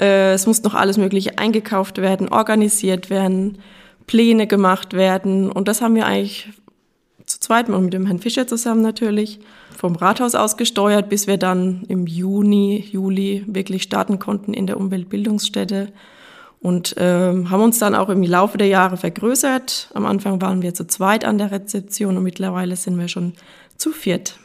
Äh, 0.01 0.33
es 0.33 0.45
muss 0.45 0.63
noch 0.63 0.73
alles 0.73 0.97
Mögliche 0.97 1.37
eingekauft 1.37 1.99
werden, 1.99 2.27
organisiert 2.27 3.09
werden, 3.09 3.59
Pläne 4.05 4.47
gemacht 4.47 4.91
werden. 4.91 5.49
Und 5.49 5.69
das 5.69 5.81
haben 5.81 5.95
wir 5.95 6.07
eigentlich 6.07 6.49
zu 7.25 7.39
zweit 7.39 7.69
und 7.69 7.85
mit 7.85 7.93
dem 7.93 8.05
Herrn 8.05 8.19
Fischer 8.19 8.47
zusammen 8.47 8.81
natürlich 8.81 9.39
vom 9.77 9.95
Rathaus 9.95 10.35
aus 10.35 10.57
gesteuert, 10.57 11.07
bis 11.07 11.25
wir 11.25 11.37
dann 11.37 11.83
im 11.87 12.05
Juni, 12.05 12.85
Juli 12.91 13.45
wirklich 13.47 13.83
starten 13.83 14.19
konnten 14.19 14.53
in 14.53 14.67
der 14.67 14.75
Umweltbildungsstätte 14.75 15.87
und 16.59 16.95
ähm, 16.97 17.49
haben 17.49 17.61
uns 17.61 17.79
dann 17.79 17.95
auch 17.95 18.09
im 18.09 18.23
Laufe 18.23 18.57
der 18.57 18.67
Jahre 18.67 18.97
vergrößert. 18.97 19.91
Am 19.93 20.05
Anfang 20.05 20.41
waren 20.41 20.61
wir 20.61 20.73
zu 20.73 20.87
zweit 20.87 21.23
an 21.23 21.37
der 21.37 21.51
Rezeption 21.51 22.17
und 22.17 22.23
mittlerweile 22.23 22.75
sind 22.75 22.97
wir 22.97 23.07
schon 23.07 23.33
zu 23.77 23.91
viert. 23.91 24.37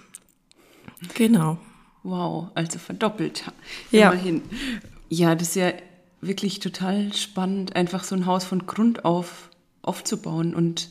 Genau. 1.15 1.59
Wow, 2.03 2.49
also 2.55 2.79
verdoppelt. 2.79 3.45
Immerhin. 3.91 4.43
Ja. 5.09 5.31
ja, 5.31 5.35
das 5.35 5.49
ist 5.49 5.57
ja 5.57 5.73
wirklich 6.21 6.61
total 6.61 7.13
spannend, 7.15 7.75
einfach 7.77 8.05
so 8.05 8.15
ein 8.15 8.27
Haus 8.27 8.45
von 8.45 8.67
Grund 8.67 9.05
auf 9.05 9.51
aufzubauen 9.83 10.55
und 10.55 10.89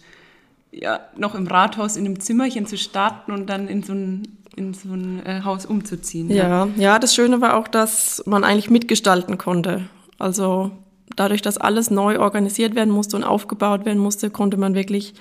ja, 0.71 0.99
noch 1.17 1.35
im 1.35 1.47
Rathaus 1.47 1.95
in 1.95 2.05
einem 2.05 2.19
Zimmerchen 2.19 2.65
zu 2.65 2.77
starten 2.77 3.31
und 3.31 3.47
dann 3.47 3.67
in 3.67 3.83
so 3.83 3.93
ein, 3.93 4.37
in 4.55 4.73
so 4.73 4.93
ein 4.93 5.25
äh, 5.25 5.41
Haus 5.43 5.65
umzuziehen. 5.65 6.29
Ja. 6.29 6.65
ja, 6.65 6.69
ja, 6.75 6.99
das 6.99 7.15
Schöne 7.15 7.41
war 7.41 7.55
auch, 7.55 7.67
dass 7.67 8.23
man 8.25 8.43
eigentlich 8.43 8.69
mitgestalten 8.69 9.37
konnte. 9.37 9.85
Also 10.17 10.71
dadurch, 11.15 11.41
dass 11.41 11.57
alles 11.57 11.91
neu 11.91 12.19
organisiert 12.19 12.75
werden 12.75 12.93
musste 12.93 13.15
und 13.15 13.23
aufgebaut 13.23 13.85
werden 13.85 13.99
musste, 13.99 14.29
konnte 14.29 14.57
man 14.57 14.75
wirklich 14.75 15.13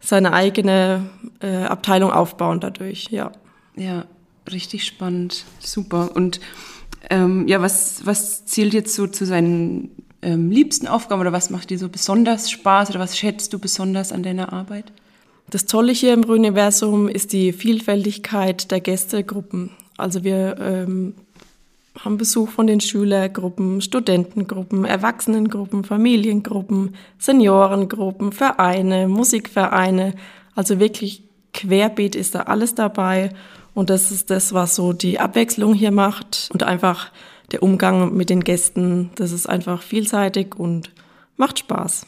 seine 0.00 0.32
eigene 0.32 1.08
äh, 1.40 1.64
Abteilung 1.64 2.10
aufbauen 2.12 2.60
dadurch, 2.60 3.08
ja. 3.10 3.32
Ja, 3.76 4.04
richtig 4.50 4.84
spannend, 4.84 5.44
super. 5.58 6.10
Und 6.14 6.40
ähm, 7.10 7.48
ja, 7.48 7.60
was, 7.60 8.06
was 8.06 8.44
zählt 8.46 8.74
jetzt 8.74 8.94
so 8.94 9.06
zu 9.06 9.24
seinen 9.26 9.90
ähm, 10.22 10.50
liebsten 10.50 10.86
Aufgaben 10.86 11.20
oder 11.20 11.32
was 11.32 11.50
macht 11.50 11.70
dir 11.70 11.78
so 11.78 11.88
besonders 11.88 12.50
Spaß 12.50 12.90
oder 12.90 13.00
was 13.00 13.16
schätzt 13.16 13.52
du 13.52 13.58
besonders 13.58 14.12
an 14.12 14.22
deiner 14.22 14.52
Arbeit? 14.52 14.92
Das 15.50 15.66
Tolle 15.66 15.92
hier 15.92 16.14
im 16.14 16.24
Universum 16.24 17.08
ist 17.08 17.32
die 17.32 17.52
Vielfältigkeit 17.52 18.70
der 18.70 18.80
Gästegruppen. 18.80 19.70
Also 19.96 20.24
wir 20.24 20.56
ähm, 20.58 21.14
haben 22.00 22.16
Besuch 22.18 22.50
von 22.50 22.66
den 22.66 22.80
Schülergruppen, 22.80 23.80
Studentengruppen, 23.80 24.84
Erwachsenengruppen, 24.84 25.84
Familiengruppen, 25.84 26.96
Seniorengruppen, 27.18 28.32
Vereine, 28.32 29.08
Musikvereine. 29.08 30.14
Also 30.54 30.80
wirklich 30.80 31.22
querbeet 31.52 32.16
ist 32.16 32.34
da 32.34 32.42
alles 32.42 32.74
dabei. 32.74 33.30
Und 33.74 33.90
das 33.90 34.10
ist 34.10 34.30
das, 34.30 34.52
was 34.52 34.74
so 34.74 34.92
die 34.92 35.20
Abwechslung 35.20 35.74
hier 35.74 35.92
macht 35.92 36.48
und 36.52 36.62
einfach 36.62 37.10
der 37.52 37.62
Umgang 37.62 38.14
mit 38.14 38.30
den 38.30 38.42
Gästen. 38.42 39.10
Das 39.14 39.32
ist 39.32 39.48
einfach 39.48 39.82
vielseitig 39.82 40.56
und 40.56 40.90
macht 41.36 41.60
Spaß. 41.60 42.06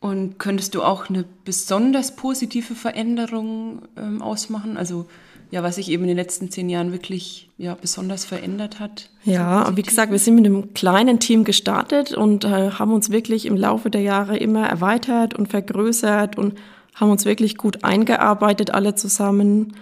Und 0.00 0.38
könntest 0.38 0.74
du 0.74 0.82
auch 0.82 1.08
eine 1.08 1.24
besonders 1.44 2.14
positive 2.14 2.74
Veränderung 2.74 3.82
ähm, 3.96 4.20
ausmachen? 4.20 4.76
Also 4.76 5.06
ja, 5.54 5.62
was 5.62 5.76
sich 5.76 5.88
eben 5.88 6.02
in 6.02 6.08
den 6.08 6.16
letzten 6.16 6.50
zehn 6.50 6.68
Jahren 6.68 6.90
wirklich 6.90 7.48
ja, 7.58 7.76
besonders 7.80 8.24
verändert 8.24 8.80
hat. 8.80 9.08
Ja, 9.22 9.70
wie 9.76 9.82
gesagt, 9.82 10.10
wir 10.10 10.18
sind 10.18 10.34
mit 10.34 10.46
einem 10.46 10.74
kleinen 10.74 11.20
Team 11.20 11.44
gestartet 11.44 12.12
und 12.12 12.44
äh, 12.44 12.72
haben 12.72 12.92
uns 12.92 13.10
wirklich 13.10 13.46
im 13.46 13.56
Laufe 13.56 13.88
der 13.88 14.00
Jahre 14.00 14.36
immer 14.36 14.66
erweitert 14.66 15.32
und 15.34 15.46
vergrößert 15.46 16.36
und 16.36 16.58
haben 16.96 17.12
uns 17.12 17.24
wirklich 17.24 17.56
gut 17.56 17.84
eingearbeitet, 17.84 18.74
alle 18.74 18.96
zusammen 18.96 19.76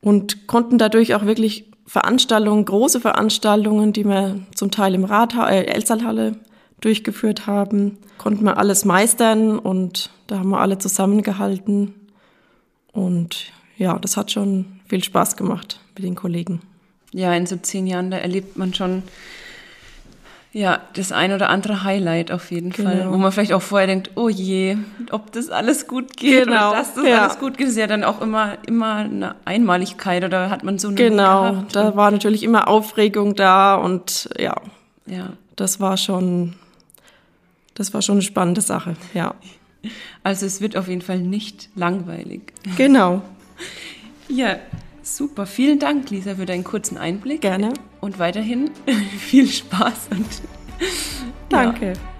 und 0.00 0.46
konnten 0.46 0.78
dadurch 0.78 1.14
auch 1.14 1.26
wirklich 1.26 1.70
Veranstaltungen, 1.84 2.64
große 2.64 2.98
Veranstaltungen, 2.98 3.92
die 3.92 4.06
wir 4.06 4.40
zum 4.54 4.70
Teil 4.70 4.94
im 4.94 5.04
Rathaus, 5.04 5.50
äh, 5.50 5.64
Elsaalhalle 5.64 6.38
durchgeführt 6.80 7.46
haben, 7.46 7.98
konnten 8.16 8.44
wir 8.44 8.56
alles 8.56 8.86
meistern 8.86 9.58
und 9.58 10.08
da 10.28 10.38
haben 10.38 10.48
wir 10.48 10.60
alle 10.60 10.78
zusammengehalten 10.78 11.92
und 12.92 13.52
ja, 13.76 13.98
das 13.98 14.16
hat 14.16 14.30
schon 14.30 14.73
viel 14.86 15.02
Spaß 15.02 15.36
gemacht 15.36 15.80
mit 15.94 16.04
den 16.04 16.14
Kollegen. 16.14 16.60
Ja, 17.12 17.32
in 17.34 17.46
so 17.46 17.56
zehn 17.56 17.86
Jahren, 17.86 18.10
da 18.10 18.18
erlebt 18.18 18.56
man 18.56 18.74
schon 18.74 19.04
ja, 20.54 20.80
das 20.94 21.10
ein 21.10 21.32
oder 21.32 21.50
andere 21.50 21.82
Highlight 21.82 22.30
auf 22.30 22.52
jeden 22.52 22.70
genau. 22.70 22.90
Fall, 22.90 23.12
wo 23.12 23.16
man 23.16 23.32
vielleicht 23.32 23.52
auch 23.52 23.60
vorher 23.60 23.88
denkt, 23.88 24.12
oh 24.14 24.28
je, 24.28 24.76
ob 25.10 25.32
das 25.32 25.50
alles 25.50 25.88
gut 25.88 26.16
geht 26.16 26.44
genau. 26.44 26.70
oder 26.70 26.78
dass 26.78 26.94
das 26.94 27.04
ja. 27.04 27.22
alles 27.22 27.40
gut 27.40 27.58
geht, 27.58 27.66
ist 27.66 27.76
ja 27.76 27.88
dann 27.88 28.04
auch 28.04 28.20
immer, 28.20 28.56
immer 28.64 28.94
eine 28.94 29.34
Einmaligkeit 29.44 30.22
oder 30.22 30.50
hat 30.50 30.62
man 30.62 30.78
so 30.78 30.88
eine 30.88 30.94
Genau, 30.94 31.64
da 31.72 31.96
war 31.96 32.12
natürlich 32.12 32.44
immer 32.44 32.68
Aufregung 32.68 33.34
da 33.34 33.74
und 33.74 34.28
ja, 34.38 34.54
ja, 35.06 35.30
das 35.56 35.80
war 35.80 35.96
schon, 35.96 36.54
das 37.74 37.92
war 37.92 38.00
schon 38.00 38.16
eine 38.16 38.22
spannende 38.22 38.60
Sache, 38.60 38.94
ja. 39.12 39.34
Also 40.22 40.46
es 40.46 40.60
wird 40.60 40.76
auf 40.76 40.86
jeden 40.86 41.02
Fall 41.02 41.18
nicht 41.18 41.68
langweilig. 41.74 42.52
Genau. 42.76 43.22
Ja, 44.28 44.58
super. 45.02 45.46
Vielen 45.46 45.78
Dank, 45.78 46.10
Lisa, 46.10 46.36
für 46.36 46.46
deinen 46.46 46.64
kurzen 46.64 46.96
Einblick. 46.96 47.42
Gerne. 47.42 47.74
Und 48.00 48.18
weiterhin 48.18 48.70
viel 49.18 49.48
Spaß 49.48 50.08
und 50.10 50.26
danke. 51.48 51.88
Ja. 51.88 52.14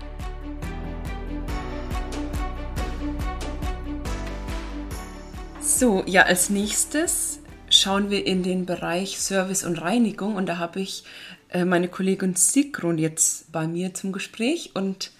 So, 5.61 6.05
ja, 6.07 6.23
als 6.23 6.51
nächstes 6.51 7.41
schauen 7.69 8.09
wir 8.09 8.27
in 8.27 8.43
den 8.43 8.65
Bereich 8.65 9.19
Service 9.19 9.65
und 9.65 9.81
Reinigung 9.81 10.37
und 10.37 10.47
da 10.47 10.59
habe 10.59 10.81
ich 10.81 11.05
äh, 11.49 11.65
meine 11.65 11.89
Kollegin 11.89 12.37
Sigrun 12.37 12.99
jetzt 12.99 13.51
bei 13.51 13.67
mir 13.67 13.93
zum 13.93 14.13
Gespräch 14.13 14.71
und 14.75 15.11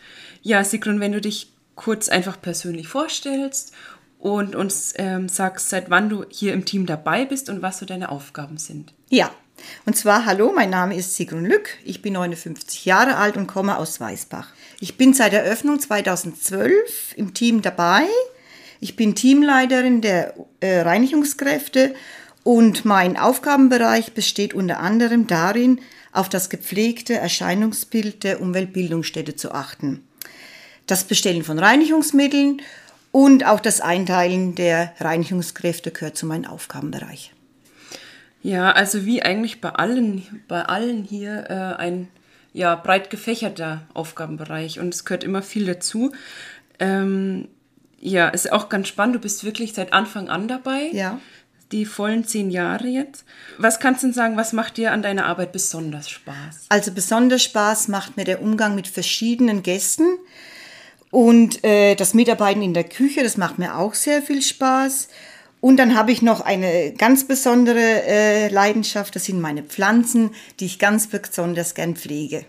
ja, 0.43 0.63
Sigrun, 0.63 1.01
wenn 1.01 1.13
du 1.13 1.21
dich 1.21 1.49
kurz 1.75 2.09
einfach 2.09 2.41
persönlich 2.41 2.89
vorstellst 2.89 3.75
und 4.25 4.57
uns 4.57 4.95
ähm, 4.97 5.29
sagst, 5.29 5.69
seit 5.69 5.91
wann 5.91 6.09
du 6.09 6.25
hier 6.31 6.55
im 6.55 6.65
Team 6.65 6.87
dabei 6.87 7.27
bist 7.27 7.51
und 7.51 7.61
was 7.61 7.79
so 7.79 7.85
deine 7.85 8.09
Aufgaben 8.09 8.57
sind. 8.57 8.95
Ja, 9.11 9.31
und 9.85 9.99
zwar, 9.99 10.25
hallo, 10.25 10.51
mein 10.55 10.71
Name 10.71 10.97
ist 10.97 11.15
Sigrun 11.15 11.45
Lück, 11.45 11.69
ich 11.85 12.01
bin 12.01 12.15
59 12.15 12.87
Jahre 12.87 13.19
alt 13.19 13.37
und 13.37 13.49
komme 13.49 13.77
aus 13.77 14.01
Weißbach. 14.01 14.49
Ich 14.81 14.97
bin 14.97 15.13
seit 15.13 15.35
Eröffnung 15.35 15.79
2012 15.79 17.13
im 17.17 17.35
Team 17.35 17.61
dabei. 17.61 18.05
Ich 18.81 18.97
bin 18.97 19.15
Teamleiterin 19.15 20.01
der 20.01 20.33
äh, 20.61 20.81
Reinigungskräfte 20.81 21.95
und 22.43 22.87
mein 22.87 23.19
Aufgabenbereich 23.19 24.15
besteht 24.15 24.55
unter 24.55 24.81
anderem 24.81 25.27
darin, 25.27 25.83
auf 26.13 26.31
das 26.31 26.49
gepflegte 26.49 27.13
Erscheinungsbild 27.13 28.25
der 28.25 28.41
Umweltbildungsstätte 28.41 29.37
zu 29.37 29.53
achten. 29.53 30.03
Das 30.87 31.05
Bestellen 31.05 31.45
von 31.45 31.59
Reinigungsmitteln 31.59 32.63
und 33.15 33.47
auch 33.47 33.61
das 33.61 33.81
Einteilen 33.81 34.57
der 34.57 34.93
Reinigungskräfte 34.99 35.93
gehört 35.93 36.17
zu 36.17 36.27
meinem 36.27 36.47
Aufgabenbereich. 36.47 37.33
Ja, 38.43 38.73
also 38.73 39.07
wie 39.07 39.23
eigentlich 39.23 39.61
bei 39.61 39.69
allen, 39.69 40.43
bei 40.49 40.63
allen 40.63 41.05
hier 41.05 41.45
äh, 41.49 41.81
ein 41.81 42.09
ja, 42.53 42.75
breit 42.75 43.11
gefächerter 43.11 43.83
Aufgabenbereich 43.95 44.81
und 44.81 44.93
es 44.93 45.05
gehört 45.05 45.23
immer 45.23 45.43
viel 45.43 45.65
dazu. 45.65 46.11
Ähm, 46.81 47.47
ja, 48.01 48.31
ist 48.31 48.51
auch 48.51 48.69
ganz 48.69 48.89
spannend. 48.89 49.15
Du 49.15 49.21
bist 49.21 49.45
wirklich 49.45 49.75
seit 49.75 49.93
Anfang 49.93 50.29
an 50.29 50.49
dabei. 50.49 50.91
Ja. 50.93 51.21
Die 51.71 51.85
vollen 51.85 52.27
zehn 52.27 52.51
Jahre 52.51 52.89
jetzt. 52.89 53.25
Was 53.59 53.79
kannst 53.79 54.03
du 54.03 54.09
denn 54.09 54.15
sagen, 54.15 54.37
was 54.37 54.53
macht 54.53 54.77
dir 54.77 54.91
an 54.91 55.03
deiner 55.03 55.27
Arbeit 55.27 55.53
besonders 55.53 56.11
Spaß? 56.11 56.67
Also 56.69 56.91
besonders 56.91 57.45
Spaß 57.45 57.87
macht 57.87 58.17
mir 58.17 58.25
der 58.25 58.43
Umgang 58.43 58.75
mit 58.75 58.89
verschiedenen 58.89 59.63
Gästen. 59.63 60.19
Und 61.15 61.63
äh, 61.63 61.95
das 61.95 62.13
Mitarbeiten 62.13 62.61
in 62.61 62.75
der 62.75 62.83
Küche, 62.83 63.23
das 63.23 63.37
macht 63.37 63.57
mir 63.61 63.77
auch 63.77 63.95
sehr 63.95 64.21
viel 64.21 64.43
Spaß. 64.43 65.07
Und 65.61 65.77
dann 65.77 65.95
habe 65.95 66.11
ich 66.11 66.23
noch 66.23 66.41
eine 66.41 66.93
ganz 66.93 67.23
besondere 67.23 67.79
äh, 67.79 68.49
Leidenschaft, 68.49 69.15
das 69.15 69.27
sind 69.27 69.41
meine 69.41 69.63
Pflanzen, 69.63 70.33
die 70.59 70.67
ich 70.67 70.81
ganz 70.81 71.07
besonders 71.07 71.77
gern 71.77 71.95
pflege. 71.95 72.45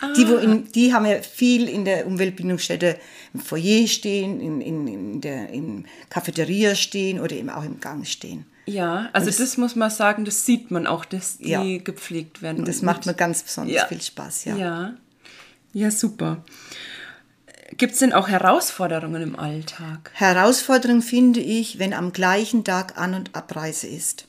Ah. 0.00 0.12
Die, 0.16 0.28
wo 0.28 0.36
in, 0.36 0.70
die 0.70 0.94
haben 0.94 1.06
wir 1.06 1.24
viel 1.24 1.68
in 1.68 1.84
der 1.84 2.06
Umweltbildungsstätte 2.06 3.00
im 3.34 3.40
Foyer 3.40 3.88
stehen, 3.88 4.40
in, 4.40 4.60
in, 4.60 4.86
in 4.86 5.20
der 5.20 5.48
in 5.48 5.86
Cafeteria 6.08 6.76
stehen 6.76 7.18
oder 7.18 7.34
eben 7.34 7.50
auch 7.50 7.64
im 7.64 7.80
Gang 7.80 8.06
stehen. 8.06 8.46
Ja, 8.64 9.10
also 9.12 9.26
das, 9.26 9.38
das, 9.38 9.56
muss 9.56 9.74
man 9.74 9.90
sagen, 9.90 10.24
das 10.24 10.46
sieht 10.46 10.70
man 10.70 10.86
auch, 10.86 11.04
dass 11.04 11.38
die 11.38 11.48
ja. 11.48 11.78
gepflegt 11.78 12.42
werden. 12.42 12.58
Und 12.58 12.68
das 12.68 12.80
macht 12.80 13.06
mir 13.06 13.14
ganz 13.14 13.42
besonders 13.42 13.74
ja. 13.74 13.86
viel 13.86 14.00
Spaß, 14.00 14.44
ja. 14.44 14.56
Ja, 14.56 14.94
ja 15.72 15.90
super. 15.90 16.44
Gibt 17.76 17.94
es 17.94 17.98
denn 18.00 18.12
auch 18.12 18.28
Herausforderungen 18.28 19.22
im 19.22 19.38
Alltag? 19.38 20.10
Herausforderung 20.14 21.02
finde 21.02 21.40
ich, 21.40 21.78
wenn 21.78 21.94
am 21.94 22.12
gleichen 22.12 22.64
Tag 22.64 22.98
An- 22.98 23.14
und 23.14 23.34
Abreise 23.34 23.86
ist. 23.86 24.26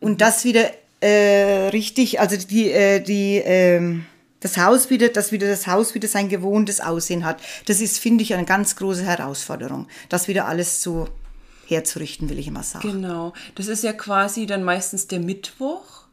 Und 0.00 0.12
mhm. 0.12 0.18
das 0.18 0.44
wieder 0.44 0.70
äh, 1.00 1.68
richtig, 1.68 2.20
also 2.20 2.36
die, 2.36 2.70
äh, 2.70 3.00
die, 3.00 3.36
äh, 3.36 4.00
das 4.40 4.56
Haus 4.58 4.90
wieder, 4.90 5.08
dass 5.08 5.32
wieder 5.32 5.48
das 5.48 5.66
Haus 5.66 5.94
wieder 5.94 6.08
sein 6.08 6.28
gewohntes 6.28 6.80
Aussehen 6.80 7.24
hat. 7.24 7.40
Das 7.66 7.80
ist, 7.80 7.98
finde 7.98 8.22
ich, 8.22 8.34
eine 8.34 8.44
ganz 8.44 8.76
große 8.76 9.04
Herausforderung, 9.04 9.86
das 10.08 10.28
wieder 10.28 10.46
alles 10.46 10.82
so 10.82 11.08
herzurichten, 11.66 12.28
will 12.28 12.38
ich 12.38 12.48
immer 12.48 12.62
sagen. 12.62 12.92
Genau. 12.92 13.32
Das 13.54 13.66
ist 13.66 13.82
ja 13.82 13.92
quasi 13.92 14.46
dann 14.46 14.62
meistens 14.62 15.08
der 15.08 15.20
Mittwoch. 15.20 16.06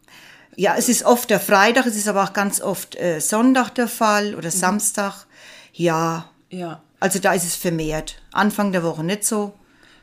Ja, 0.56 0.76
es 0.76 0.88
ist 0.88 1.04
oft 1.04 1.30
der 1.30 1.40
Freitag, 1.40 1.86
es 1.86 1.96
ist 1.96 2.08
aber 2.08 2.24
auch 2.24 2.32
ganz 2.32 2.60
oft 2.60 2.96
äh, 2.96 3.20
Sonntag 3.20 3.70
der 3.74 3.88
Fall 3.88 4.34
oder 4.34 4.50
Samstag. 4.50 5.26
Ja, 5.72 6.30
Ja. 6.54 6.80
also 7.00 7.18
da 7.18 7.32
ist 7.32 7.44
es 7.44 7.56
vermehrt. 7.56 8.16
Anfang 8.32 8.72
der 8.72 8.82
Woche 8.82 9.02
nicht 9.04 9.24
so. 9.24 9.52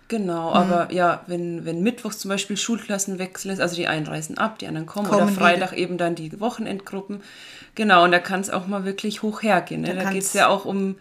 Genau, 0.07 0.49
Mhm. 0.49 0.55
aber 0.55 0.91
ja, 0.91 1.23
wenn, 1.27 1.63
wenn 1.63 1.81
Mittwochs 1.81 2.17
zum 2.19 2.29
Beispiel 2.29 2.57
Schulklassenwechsel 2.57 3.51
ist, 3.51 3.61
also 3.61 3.75
die 3.77 3.87
einen 3.87 4.05
reisen 4.05 4.37
ab, 4.37 4.59
die 4.59 4.67
anderen 4.67 4.85
kommen, 4.85 5.07
Kommen 5.07 5.23
oder 5.23 5.31
Freitag 5.33 5.71
eben 5.73 5.97
dann 5.97 6.15
die 6.15 6.37
Wochenendgruppen. 6.41 7.21
Genau, 7.75 8.03
und 8.03 8.11
da 8.11 8.19
kann 8.19 8.41
es 8.41 8.49
auch 8.49 8.67
mal 8.67 8.83
wirklich 8.83 9.21
hoch 9.21 9.41
hergehen. 9.41 9.81
Ne? 9.81 9.95
Da, 9.95 10.01
kann's- 10.01 10.13
geht 10.13 10.23
es 10.23 10.33
ja 10.33 10.47
auch 10.49 10.65
um 10.65 10.95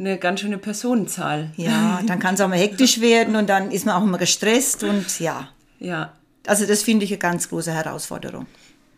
eine 0.00 0.18
ganz 0.18 0.40
schöne 0.40 0.58
Personenzahl. 0.58 1.50
Ja, 1.56 2.00
dann 2.06 2.18
kann 2.18 2.34
es 2.34 2.40
auch 2.40 2.48
mal 2.48 2.58
hektisch 2.58 3.00
werden 3.00 3.36
und 3.36 3.48
dann 3.48 3.70
ist 3.70 3.86
man 3.86 3.94
auch 3.94 4.02
immer 4.02 4.18
gestresst 4.18 4.82
und 4.82 5.20
ja. 5.20 5.48
Ja, 5.78 6.12
Also 6.46 6.66
das 6.66 6.82
finde 6.82 7.04
ich 7.04 7.12
eine 7.12 7.18
ganz 7.18 7.48
große 7.50 7.72
Herausforderung. 7.72 8.46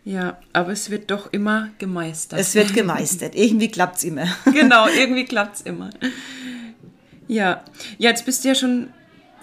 Ja, 0.04 0.38
aber 0.52 0.72
es 0.72 0.90
wird 0.90 1.10
doch 1.10 1.32
immer 1.32 1.70
gemeistert. 1.78 2.40
Es 2.40 2.54
wird 2.54 2.74
gemeistert. 2.74 3.34
Irgendwie 3.34 3.68
klappt 3.68 3.98
es 3.98 4.04
immer. 4.04 4.26
genau, 4.52 4.86
irgendwie 4.88 5.24
klappt 5.24 5.56
es 5.56 5.62
immer. 5.62 5.90
Ja. 7.28 7.62
ja, 7.98 8.10
jetzt 8.10 8.26
bist 8.26 8.42
du 8.42 8.48
ja 8.48 8.54
schon 8.54 8.88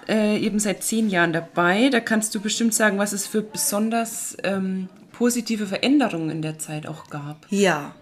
äh, 0.10 0.38
eben 0.38 0.60
seit 0.60 0.84
zehn 0.84 1.10
Jahren 1.10 1.32
dabei. 1.32 1.89
Da 1.89 2.01
kannst 2.01 2.36
du 2.36 2.42
bestimmt 2.42 2.74
sagen, 2.74 2.98
was 2.98 3.13
es 3.13 3.25
für 3.25 3.42
besonders 3.42 4.36
ähm, 4.44 4.89
positive 5.13 5.66
Veränderungen 5.66 6.30
in 6.30 6.42
der 6.42 6.60
Zeit 6.60 6.88
auch 6.88 7.10
gab. 7.10 7.46
Ja. 7.50 7.96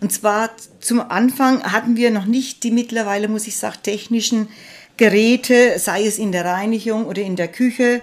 Und 0.00 0.12
zwar 0.12 0.50
zum 0.80 1.00
Anfang 1.00 1.62
hatten 1.64 1.96
wir 1.96 2.10
noch 2.10 2.26
nicht 2.26 2.62
die 2.62 2.70
mittlerweile, 2.70 3.28
muss 3.28 3.46
ich 3.46 3.56
sagen, 3.56 3.78
technischen 3.82 4.48
Geräte, 4.96 5.78
sei 5.78 6.06
es 6.06 6.18
in 6.18 6.32
der 6.32 6.44
Reinigung 6.44 7.04
oder 7.04 7.22
in 7.22 7.36
der 7.36 7.48
Küche, 7.48 8.00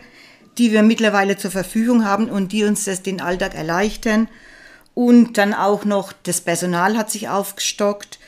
die 0.57 0.71
wir 0.71 0.83
mittlerweile 0.83 1.37
zur 1.37 1.51
Verfügung 1.51 2.05
haben 2.05 2.29
und 2.29 2.51
die 2.51 2.63
uns 2.63 2.85
das, 2.85 3.01
den 3.01 3.21
Alltag 3.21 3.55
erleichtern. 3.55 4.27
Und 4.93 5.37
dann 5.37 5.53
auch 5.53 5.85
noch 5.85 6.13
das 6.23 6.41
Personal 6.41 6.97
hat 6.97 7.09
sich 7.09 7.27
aufgestockt 7.29 8.19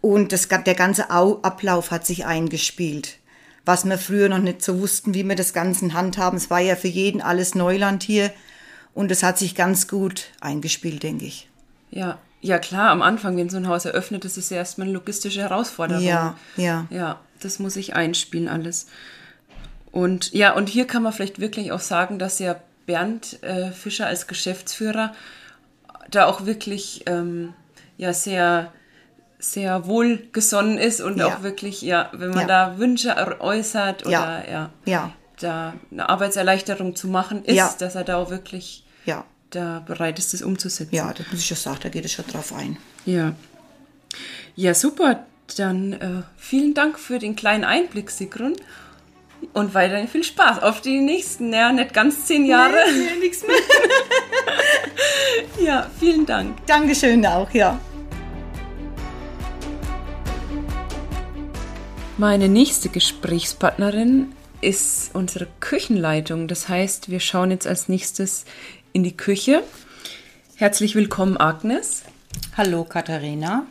und 0.00 0.32
das, 0.32 0.48
der 0.48 0.74
ganze 0.74 1.10
Au- 1.10 1.40
Ablauf 1.42 1.90
hat 1.90 2.06
sich 2.06 2.24
eingespielt. 2.24 3.18
Was 3.66 3.84
wir 3.84 3.98
früher 3.98 4.28
noch 4.28 4.38
nicht 4.38 4.62
so 4.62 4.80
wussten, 4.80 5.12
wie 5.12 5.24
wir 5.24 5.34
das 5.36 5.52
Ganze 5.52 5.92
handhaben. 5.92 6.36
Es 6.38 6.48
war 6.50 6.60
ja 6.60 6.76
für 6.76 6.88
jeden 6.88 7.20
alles 7.20 7.54
Neuland 7.54 8.02
hier 8.02 8.32
und 8.94 9.10
es 9.10 9.22
hat 9.22 9.38
sich 9.38 9.54
ganz 9.54 9.88
gut 9.88 10.26
eingespielt, 10.40 11.02
denke 11.02 11.26
ich. 11.26 11.48
Ja, 11.90 12.18
ja 12.40 12.58
klar, 12.58 12.90
am 12.90 13.02
Anfang, 13.02 13.36
wenn 13.36 13.50
so 13.50 13.56
ein 13.58 13.68
Haus 13.68 13.84
eröffnet, 13.84 14.24
das 14.24 14.38
ist 14.38 14.50
ja 14.50 14.58
erstmal 14.58 14.86
eine 14.86 14.94
logistische 14.94 15.40
Herausforderung. 15.40 16.02
Ja, 16.04 16.36
ja. 16.56 16.86
Ja, 16.90 17.20
das 17.40 17.58
muss 17.58 17.76
ich 17.76 17.94
einspielen 17.94 18.48
alles. 18.48 18.86
Und 19.96 20.32
ja, 20.34 20.52
und 20.52 20.68
hier 20.68 20.86
kann 20.86 21.02
man 21.02 21.12
vielleicht 21.14 21.40
wirklich 21.40 21.72
auch 21.72 21.80
sagen, 21.80 22.18
dass 22.18 22.38
ja 22.38 22.56
Bernd 22.84 23.42
äh, 23.42 23.70
Fischer 23.70 24.06
als 24.06 24.26
Geschäftsführer 24.26 25.14
da 26.10 26.26
auch 26.26 26.44
wirklich 26.44 27.04
ähm, 27.06 27.54
ja 27.96 28.12
sehr 28.12 28.72
sehr 29.38 29.86
wohlgesonnen 29.86 30.76
ist 30.76 31.00
und 31.00 31.16
Ja. 31.18 31.26
auch 31.28 31.42
wirklich, 31.42 31.80
ja, 31.80 32.10
wenn 32.12 32.30
man 32.30 32.40
Ja. 32.48 32.66
da 32.68 32.78
Wünsche 32.78 33.14
äußert 33.40 34.04
oder 34.06 34.44
Ja. 34.50 34.70
ja, 34.84 35.12
da 35.40 35.72
eine 35.90 36.08
Arbeitserleichterung 36.10 36.94
zu 36.94 37.08
machen 37.08 37.44
ist, 37.44 37.78
dass 37.78 37.94
er 37.94 38.04
da 38.04 38.16
auch 38.18 38.30
wirklich 38.30 38.84
ja, 39.06 39.24
da 39.50 39.82
bereit 39.86 40.18
ist, 40.18 40.32
das 40.34 40.42
umzusetzen. 40.42 40.94
ja, 40.94 41.12
das 41.14 41.26
muss 41.30 41.40
ich 41.40 41.46
schon 41.46 41.56
sagen, 41.56 41.78
da 41.82 41.88
geht 41.88 42.04
es 42.04 42.12
schon 42.12 42.26
drauf 42.26 42.52
ein. 42.52 42.76
Ja. 43.06 43.34
Ja, 44.56 44.74
super. 44.74 45.24
Dann 45.56 45.92
äh, 45.94 46.22
vielen 46.36 46.74
Dank 46.74 46.98
für 46.98 47.18
den 47.18 47.34
kleinen 47.36 47.64
Einblick, 47.64 48.10
Sigrun. 48.10 48.56
Und 49.52 49.74
weiterhin 49.74 50.08
viel 50.08 50.24
Spaß 50.24 50.62
auf 50.62 50.80
die 50.80 51.00
nächsten, 51.00 51.52
ja, 51.52 51.72
nicht 51.72 51.92
ganz 51.94 52.26
zehn 52.26 52.44
Jahre. 52.46 52.76
nichts 53.20 53.46
mehr. 53.46 53.56
Ja, 55.60 55.90
vielen 55.98 56.26
Dank. 56.26 56.64
Dankeschön 56.66 57.24
auch, 57.26 57.50
ja. 57.50 57.80
Meine 62.18 62.48
nächste 62.48 62.88
Gesprächspartnerin 62.88 64.32
ist 64.60 65.10
unsere 65.14 65.46
Küchenleitung. 65.60 66.48
Das 66.48 66.68
heißt, 66.68 67.10
wir 67.10 67.20
schauen 67.20 67.50
jetzt 67.50 67.66
als 67.66 67.88
nächstes 67.88 68.44
in 68.92 69.02
die 69.02 69.16
Küche. 69.16 69.62
Herzlich 70.56 70.94
willkommen, 70.94 71.36
Agnes. 71.36 72.04
Hallo 72.56 72.84
Katharina. 72.84 73.66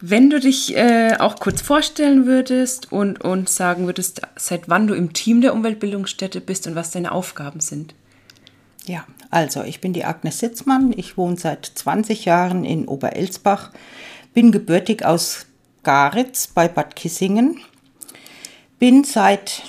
Wenn 0.00 0.30
du 0.30 0.38
dich 0.38 0.76
äh, 0.76 1.16
auch 1.18 1.36
kurz 1.40 1.60
vorstellen 1.60 2.24
würdest 2.24 2.92
und 2.92 3.20
uns 3.24 3.56
sagen 3.56 3.86
würdest, 3.86 4.22
seit 4.36 4.68
wann 4.68 4.86
du 4.86 4.94
im 4.94 5.12
Team 5.12 5.40
der 5.40 5.52
Umweltbildungsstätte 5.54 6.40
bist 6.40 6.68
und 6.68 6.76
was 6.76 6.92
deine 6.92 7.10
Aufgaben 7.10 7.58
sind. 7.58 7.94
Ja, 8.86 9.04
also 9.30 9.62
ich 9.64 9.80
bin 9.80 9.92
die 9.92 10.04
Agnes 10.04 10.38
Sitzmann. 10.38 10.94
Ich 10.96 11.16
wohne 11.16 11.36
seit 11.36 11.66
20 11.66 12.24
Jahren 12.24 12.64
in 12.64 12.86
Oberelsbach. 12.86 13.72
Bin 14.34 14.52
gebürtig 14.52 15.04
aus 15.04 15.46
Garitz 15.82 16.46
bei 16.46 16.68
Bad 16.68 16.94
Kissingen. 16.94 17.58
Bin 18.78 19.02
seit 19.02 19.64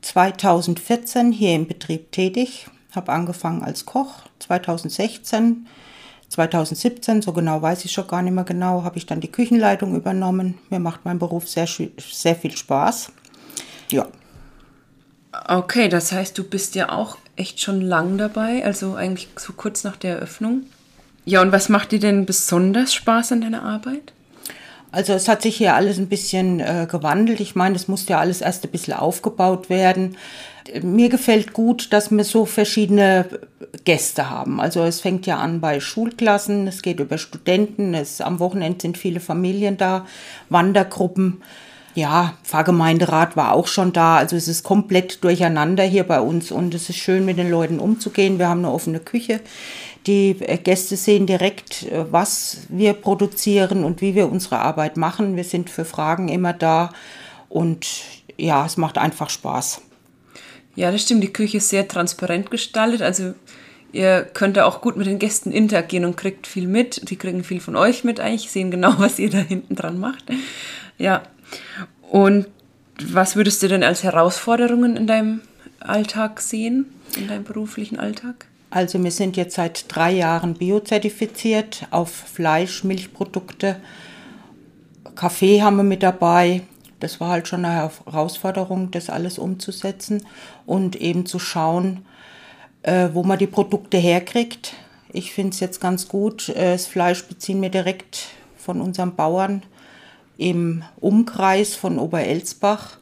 2014 0.00 1.32
hier 1.32 1.54
im 1.54 1.66
Betrieb 1.66 2.12
tätig. 2.12 2.66
Habe 2.92 3.12
angefangen 3.12 3.62
als 3.62 3.84
Koch. 3.84 4.22
2016, 4.38 5.66
2017, 6.28 7.22
so 7.22 7.32
genau 7.32 7.62
weiß 7.62 7.84
ich 7.84 7.92
schon 7.92 8.08
gar 8.08 8.22
nicht 8.22 8.32
mehr 8.32 8.44
genau, 8.44 8.82
habe 8.82 8.98
ich 8.98 9.06
dann 9.06 9.20
die 9.20 9.30
Küchenleitung 9.30 9.94
übernommen. 9.94 10.58
Mir 10.70 10.80
macht 10.80 11.04
mein 11.04 11.18
Beruf 11.18 11.48
sehr, 11.48 11.68
sehr 11.98 12.34
viel 12.34 12.56
Spaß. 12.56 13.12
Ja, 13.90 14.06
Okay, 15.46 15.88
das 15.88 16.12
heißt, 16.12 16.36
du 16.38 16.44
bist 16.44 16.74
ja 16.74 16.90
auch 16.90 17.18
echt 17.36 17.60
schon 17.60 17.80
lang 17.80 18.18
dabei, 18.18 18.64
also 18.64 18.94
eigentlich 18.94 19.28
so 19.36 19.52
kurz 19.52 19.84
nach 19.84 19.96
der 19.96 20.16
Eröffnung. 20.16 20.62
Ja, 21.24 21.42
und 21.42 21.52
was 21.52 21.68
macht 21.68 21.92
dir 21.92 21.98
denn 21.98 22.24
besonders 22.24 22.94
Spaß 22.94 23.32
an 23.32 23.40
deiner 23.40 23.62
Arbeit? 23.62 24.12
Also 24.92 25.12
es 25.12 25.28
hat 25.28 25.42
sich 25.42 25.56
hier 25.56 25.74
alles 25.74 25.98
ein 25.98 26.08
bisschen 26.08 26.60
äh, 26.60 26.86
gewandelt. 26.90 27.40
Ich 27.40 27.54
meine, 27.54 27.74
es 27.74 27.88
musste 27.88 28.12
ja 28.12 28.20
alles 28.20 28.40
erst 28.40 28.64
ein 28.64 28.70
bisschen 28.70 28.94
aufgebaut 28.94 29.68
werden. 29.68 30.16
Mir 30.82 31.08
gefällt 31.08 31.52
gut, 31.52 31.92
dass 31.92 32.10
wir 32.10 32.24
so 32.24 32.44
verschiedene 32.44 33.26
Gäste 33.84 34.30
haben. 34.30 34.60
Also 34.60 34.82
es 34.82 35.00
fängt 35.00 35.26
ja 35.26 35.38
an 35.38 35.60
bei 35.60 35.80
Schulklassen, 35.80 36.66
es 36.66 36.82
geht 36.82 37.00
über 37.00 37.18
Studenten, 37.18 37.94
es, 37.94 38.20
am 38.20 38.40
Wochenende 38.40 38.80
sind 38.82 38.98
viele 38.98 39.20
Familien 39.20 39.76
da, 39.76 40.06
Wandergruppen. 40.48 41.42
Ja, 41.94 42.34
Pfarrgemeinderat 42.44 43.36
war 43.36 43.52
auch 43.52 43.66
schon 43.68 43.92
da. 43.92 44.18
Also 44.18 44.36
es 44.36 44.48
ist 44.48 44.64
komplett 44.64 45.24
durcheinander 45.24 45.82
hier 45.82 46.04
bei 46.04 46.20
uns 46.20 46.50
und 46.52 46.74
es 46.74 46.90
ist 46.90 46.96
schön, 46.96 47.24
mit 47.24 47.38
den 47.38 47.50
Leuten 47.50 47.78
umzugehen. 47.78 48.38
Wir 48.38 48.48
haben 48.48 48.60
eine 48.60 48.72
offene 48.72 49.00
Küche. 49.00 49.40
Die 50.06 50.36
äh, 50.40 50.58
Gäste 50.58 50.96
sehen 50.96 51.26
direkt, 51.26 51.84
äh, 51.84 52.04
was 52.12 52.66
wir 52.68 52.92
produzieren 52.92 53.82
und 53.82 54.02
wie 54.02 54.14
wir 54.14 54.30
unsere 54.30 54.58
Arbeit 54.58 54.96
machen. 54.96 55.36
Wir 55.36 55.44
sind 55.44 55.70
für 55.70 55.84
Fragen 55.84 56.28
immer 56.28 56.52
da 56.52 56.92
und 57.48 57.86
ja, 58.36 58.66
es 58.66 58.76
macht 58.76 58.98
einfach 58.98 59.30
Spaß. 59.30 59.80
Ja, 60.76 60.92
das 60.92 61.02
stimmt, 61.02 61.24
die 61.24 61.32
Küche 61.32 61.56
ist 61.56 61.70
sehr 61.70 61.88
transparent 61.88 62.50
gestaltet, 62.50 63.02
also 63.02 63.34
ihr 63.92 64.22
könnt 64.22 64.56
da 64.56 64.66
auch 64.66 64.82
gut 64.82 64.96
mit 64.96 65.06
den 65.06 65.18
Gästen 65.18 65.50
interagieren 65.50 66.04
und 66.04 66.16
kriegt 66.16 66.46
viel 66.46 66.68
mit. 66.68 67.08
Die 67.10 67.16
kriegen 67.16 67.42
viel 67.42 67.60
von 67.60 67.76
euch 67.76 68.04
mit 68.04 68.20
eigentlich, 68.20 68.50
sehen 68.50 68.70
genau, 68.70 68.94
was 68.98 69.18
ihr 69.18 69.30
da 69.30 69.38
hinten 69.38 69.74
dran 69.74 69.98
macht. 69.98 70.24
Ja, 70.98 71.22
und 72.10 72.46
was 73.02 73.36
würdest 73.36 73.62
du 73.62 73.68
denn 73.68 73.82
als 73.82 74.02
Herausforderungen 74.02 74.96
in 74.96 75.06
deinem 75.06 75.40
Alltag 75.80 76.40
sehen, 76.40 76.86
in 77.16 77.28
deinem 77.28 77.44
beruflichen 77.44 77.98
Alltag? 77.98 78.46
Also 78.70 79.02
wir 79.02 79.10
sind 79.10 79.36
jetzt 79.36 79.54
seit 79.54 79.84
drei 79.94 80.12
Jahren 80.12 80.54
biozertifiziert 80.54 81.86
auf 81.90 82.10
Fleisch, 82.10 82.84
Milchprodukte. 82.84 83.76
Kaffee 85.14 85.62
haben 85.62 85.76
wir 85.76 85.82
mit 85.82 86.02
dabei. 86.02 86.62
Das 87.00 87.20
war 87.20 87.28
halt 87.28 87.48
schon 87.48 87.64
eine 87.64 87.90
Herausforderung, 88.06 88.90
das 88.90 89.10
alles 89.10 89.38
umzusetzen 89.38 90.26
und 90.64 90.96
eben 90.96 91.26
zu 91.26 91.38
schauen, 91.38 92.06
äh, 92.82 93.10
wo 93.12 93.22
man 93.22 93.38
die 93.38 93.46
Produkte 93.46 93.98
herkriegt. 93.98 94.74
Ich 95.12 95.32
finde 95.32 95.50
es 95.50 95.60
jetzt 95.60 95.80
ganz 95.80 96.08
gut. 96.08 96.48
Äh, 96.48 96.72
das 96.72 96.86
Fleisch 96.86 97.24
beziehen 97.24 97.60
wir 97.60 97.70
direkt 97.70 98.28
von 98.56 98.80
unseren 98.80 99.14
Bauern 99.14 99.62
im 100.38 100.82
Umkreis 101.00 101.74
von 101.74 101.98
Oberelsbach. 101.98 102.98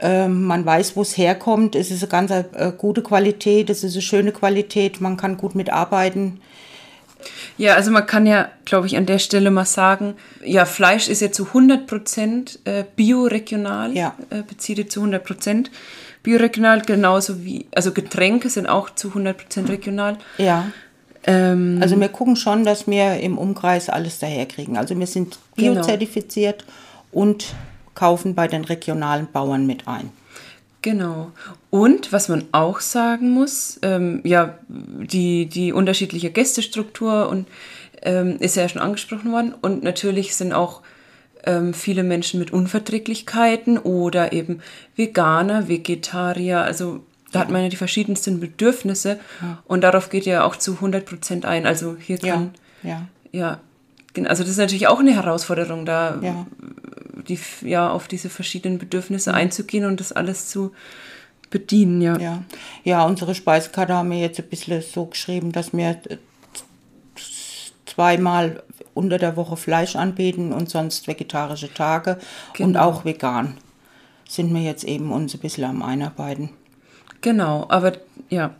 Ähm, 0.00 0.44
man 0.44 0.64
weiß, 0.64 0.96
wo 0.96 1.02
es 1.02 1.16
herkommt. 1.16 1.74
Es 1.74 1.90
ist 1.90 2.02
eine 2.02 2.10
ganz 2.10 2.30
äh, 2.30 2.72
gute 2.76 3.02
Qualität, 3.02 3.70
es 3.70 3.84
ist 3.84 3.94
eine 3.94 4.02
schöne 4.02 4.32
Qualität, 4.32 5.00
man 5.00 5.16
kann 5.16 5.36
gut 5.36 5.54
mitarbeiten. 5.54 6.40
Ja, 7.58 7.74
also 7.74 7.90
man 7.90 8.06
kann 8.06 8.26
ja, 8.26 8.48
glaube 8.64 8.86
ich, 8.86 8.96
an 8.96 9.06
der 9.06 9.18
Stelle 9.18 9.50
mal 9.50 9.64
sagen, 9.66 10.14
ja, 10.44 10.64
Fleisch 10.64 11.08
ist 11.08 11.20
ja 11.20 11.30
zu 11.32 11.46
100 11.48 11.86
Prozent 11.86 12.58
äh, 12.64 12.84
bioregional, 12.96 13.92
Ja. 13.96 14.14
äh, 14.30 14.42
bezieht 14.42 14.90
zu 14.90 15.00
100 15.00 15.22
Prozent 15.24 15.70
bioregional, 16.22 16.82
genauso 16.82 17.44
wie, 17.44 17.66
also 17.74 17.92
Getränke 17.92 18.48
sind 18.50 18.66
auch 18.66 18.90
zu 18.94 19.08
100 19.08 19.36
Prozent 19.38 19.68
regional. 19.70 20.18
Ja, 20.38 20.66
Ähm, 21.24 21.78
Also 21.82 22.00
wir 22.00 22.08
gucken 22.08 22.34
schon, 22.36 22.64
dass 22.64 22.86
wir 22.86 23.20
im 23.20 23.36
Umkreis 23.36 23.90
alles 23.90 24.18
daherkriegen. 24.20 24.78
Also 24.78 24.98
wir 24.98 25.06
sind 25.06 25.38
Genau. 25.56 25.74
biozertifiziert 25.74 26.64
und 27.12 27.54
kaufen 27.94 28.34
bei 28.34 28.48
den 28.48 28.64
regionalen 28.64 29.26
Bauern 29.30 29.66
mit 29.66 29.86
ein. 29.86 30.10
Genau. 30.82 31.30
Und 31.70 32.12
was 32.12 32.28
man 32.28 32.44
auch 32.52 32.80
sagen 32.80 33.30
muss, 33.32 33.78
ähm, 33.82 34.20
ja, 34.24 34.58
die, 34.68 35.46
die 35.46 35.72
unterschiedliche 35.72 36.30
Gästestruktur 36.30 37.28
und 37.28 37.46
ähm, 38.02 38.36
ist 38.38 38.56
ja 38.56 38.66
schon 38.68 38.80
angesprochen 38.80 39.30
worden. 39.30 39.54
Und 39.60 39.82
natürlich 39.82 40.34
sind 40.34 40.52
auch 40.54 40.80
ähm, 41.44 41.74
viele 41.74 42.02
Menschen 42.02 42.40
mit 42.40 42.50
Unverträglichkeiten 42.52 43.78
oder 43.78 44.32
eben 44.32 44.60
Veganer, 44.96 45.68
Vegetarier. 45.68 46.60
Also 46.62 47.00
da 47.32 47.40
hat 47.40 47.50
man 47.50 47.62
ja 47.62 47.68
die 47.68 47.76
verschiedensten 47.76 48.40
Bedürfnisse 48.40 49.20
und 49.66 49.82
darauf 49.82 50.10
geht 50.10 50.26
ja 50.26 50.44
auch 50.44 50.56
zu 50.56 50.74
100 50.74 51.04
Prozent 51.04 51.44
ein. 51.44 51.66
Also 51.66 51.96
hier 51.98 52.18
Ja, 52.22 52.32
kann, 52.34 52.50
ja, 52.82 53.06
ja, 53.32 53.60
gen- 54.14 54.26
also 54.26 54.42
das 54.42 54.50
ist 54.52 54.58
natürlich 54.58 54.88
auch 54.88 54.98
eine 54.98 55.14
Herausforderung, 55.14 55.84
da 55.86 56.18
ja. 56.22 56.46
Die, 57.28 57.38
ja, 57.62 57.90
auf 57.90 58.08
diese 58.08 58.30
verschiedenen 58.30 58.78
Bedürfnisse 58.78 59.34
einzugehen 59.34 59.84
und 59.84 60.00
das 60.00 60.12
alles 60.12 60.48
zu 60.48 60.72
bedienen, 61.50 62.00
ja. 62.00 62.18
Ja, 62.18 62.42
ja 62.84 63.04
unsere 63.04 63.34
Speisekarte 63.34 63.94
haben 63.94 64.10
wir 64.10 64.18
jetzt 64.18 64.38
ein 64.38 64.48
bisschen 64.48 64.82
so 64.82 65.06
geschrieben, 65.06 65.52
dass 65.52 65.72
wir 65.72 66.00
zweimal 67.86 68.62
unter 68.94 69.18
der 69.18 69.36
Woche 69.36 69.56
Fleisch 69.56 69.96
anbieten 69.96 70.52
und 70.52 70.70
sonst 70.70 71.06
vegetarische 71.06 71.72
Tage 71.72 72.18
und 72.58 72.72
Genau. 72.72 72.80
auch 72.84 73.04
vegan. 73.04 73.56
Sind 74.28 74.54
wir 74.54 74.62
jetzt 74.62 74.84
eben 74.84 75.10
uns 75.10 75.34
ein 75.34 75.40
bisschen 75.40 75.64
am 75.64 75.82
Einarbeiten. 75.82 76.50
Genau, 77.20 77.66
aber 77.68 77.92
ja, 78.28 78.54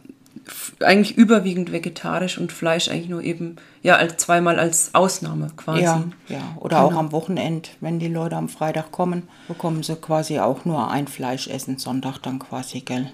eigentlich 0.80 1.16
überwiegend 1.16 1.72
vegetarisch 1.72 2.38
und 2.38 2.52
Fleisch 2.52 2.88
eigentlich 2.88 3.08
nur 3.08 3.22
eben, 3.22 3.56
ja, 3.82 3.96
als 3.96 4.16
zweimal 4.16 4.58
als 4.58 4.94
Ausnahme 4.94 5.50
quasi. 5.56 5.82
Ja, 5.82 6.04
ja. 6.28 6.56
Oder 6.60 6.80
auch 6.82 6.94
am 6.94 7.12
Wochenend, 7.12 7.70
wenn 7.80 7.98
die 7.98 8.08
Leute 8.08 8.36
am 8.36 8.48
Freitag 8.48 8.92
kommen, 8.92 9.28
bekommen 9.48 9.82
sie 9.82 9.96
quasi 9.96 10.38
auch 10.38 10.64
nur 10.64 10.90
ein 10.90 11.06
Fleisch 11.06 11.48
essen, 11.48 11.78
Sonntag 11.78 12.18
dann 12.18 12.38
quasi, 12.38 12.80
gell? 12.80 13.10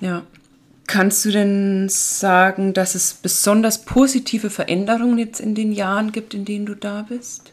Ja. 0.00 0.22
Kannst 0.86 1.24
du 1.26 1.30
denn 1.30 1.88
sagen, 1.90 2.72
dass 2.72 2.94
es 2.94 3.12
besonders 3.12 3.84
positive 3.84 4.48
Veränderungen 4.48 5.18
jetzt 5.18 5.38
in 5.38 5.54
den 5.54 5.72
Jahren 5.72 6.12
gibt, 6.12 6.32
in 6.32 6.46
denen 6.46 6.64
du 6.64 6.74
da 6.74 7.04
bist? 7.06 7.52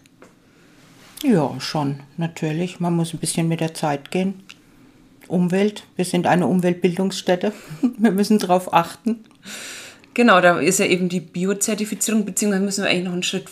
Ja, 1.22 1.60
schon, 1.60 2.02
natürlich. 2.16 2.80
Man 2.80 2.96
muss 2.96 3.14
ein 3.14 3.20
bisschen 3.20 3.48
mit 3.48 3.60
der 3.60 3.74
Zeit 3.74 4.12
gehen. 4.12 4.45
Umwelt, 5.28 5.84
wir 5.96 6.06
sind 6.06 6.28
eine 6.28 6.48
Umweltbildungsstätte. 6.48 7.52
Wir 7.98 8.12
müssen 8.12 8.40
darauf 8.40 8.74
achten. 8.74 9.24
Genau, 10.14 10.40
da 10.40 10.60
ist 10.60 10.80
ja 10.80 10.86
eben 10.86 11.10
die 11.10 11.20
Biozertifizierung, 11.20 12.26
beziehungsweise 12.26 12.64
müssen 12.64 12.84
wir 12.84 12.90
eigentlich 12.90 13.06
noch 13.06 13.14
einen 13.14 13.24
Schritt 13.24 13.50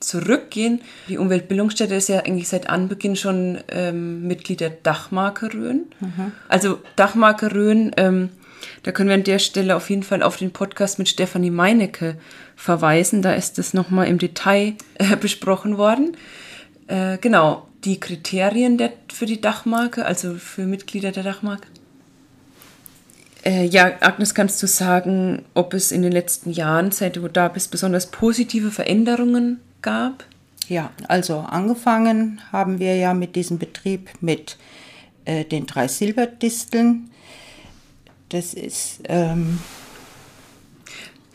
zurückgehen. 0.00 0.80
Die 1.08 1.18
Umweltbildungsstätte 1.18 1.94
ist 1.94 2.08
ja 2.08 2.20
eigentlich 2.20 2.48
seit 2.48 2.70
Anbeginn 2.70 3.16
schon 3.16 3.58
ähm, 3.68 4.26
Mitglied 4.26 4.60
der 4.60 4.70
Dachmarke 4.70 5.52
Rhön. 5.52 5.86
Also 6.48 6.78
Dachmarke 6.96 7.54
Rhön, 7.54 7.92
ähm, 7.96 8.30
da 8.82 8.92
können 8.92 9.08
wir 9.08 9.14
an 9.14 9.24
der 9.24 9.38
Stelle 9.38 9.76
auf 9.76 9.90
jeden 9.90 10.02
Fall 10.02 10.22
auf 10.22 10.36
den 10.36 10.50
Podcast 10.50 10.98
mit 10.98 11.08
Stefanie 11.08 11.50
Meinecke 11.50 12.16
verweisen. 12.56 13.22
Da 13.22 13.34
ist 13.34 13.58
das 13.58 13.74
nochmal 13.74 14.06
im 14.08 14.18
Detail 14.18 14.74
äh, 14.94 15.16
besprochen 15.16 15.78
worden. 15.78 16.16
Äh, 16.86 17.18
genau, 17.18 17.67
die 17.84 18.00
Kriterien 18.00 18.78
der, 18.78 18.92
für 19.12 19.26
die 19.26 19.40
Dachmarke, 19.40 20.04
also 20.04 20.34
für 20.34 20.66
Mitglieder 20.66 21.12
der 21.12 21.22
Dachmarke. 21.22 21.68
Äh, 23.44 23.66
ja, 23.66 23.92
Agnes, 24.00 24.34
kannst 24.34 24.62
du 24.62 24.66
sagen, 24.66 25.44
ob 25.54 25.74
es 25.74 25.92
in 25.92 26.02
den 26.02 26.12
letzten 26.12 26.50
Jahren, 26.50 26.90
seit 26.90 27.16
du 27.16 27.28
da 27.28 27.48
bist, 27.48 27.70
besonders 27.70 28.10
positive 28.10 28.70
Veränderungen 28.70 29.60
gab? 29.80 30.24
Ja, 30.68 30.90
also 31.06 31.38
angefangen 31.38 32.40
haben 32.52 32.78
wir 32.78 32.96
ja 32.96 33.14
mit 33.14 33.36
diesem 33.36 33.58
Betrieb 33.58 34.10
mit 34.20 34.58
äh, 35.24 35.44
den 35.44 35.66
drei 35.66 35.88
Silberdisteln. 35.88 37.10
Das 38.28 38.54
ist, 38.54 39.00
ähm, 39.04 39.58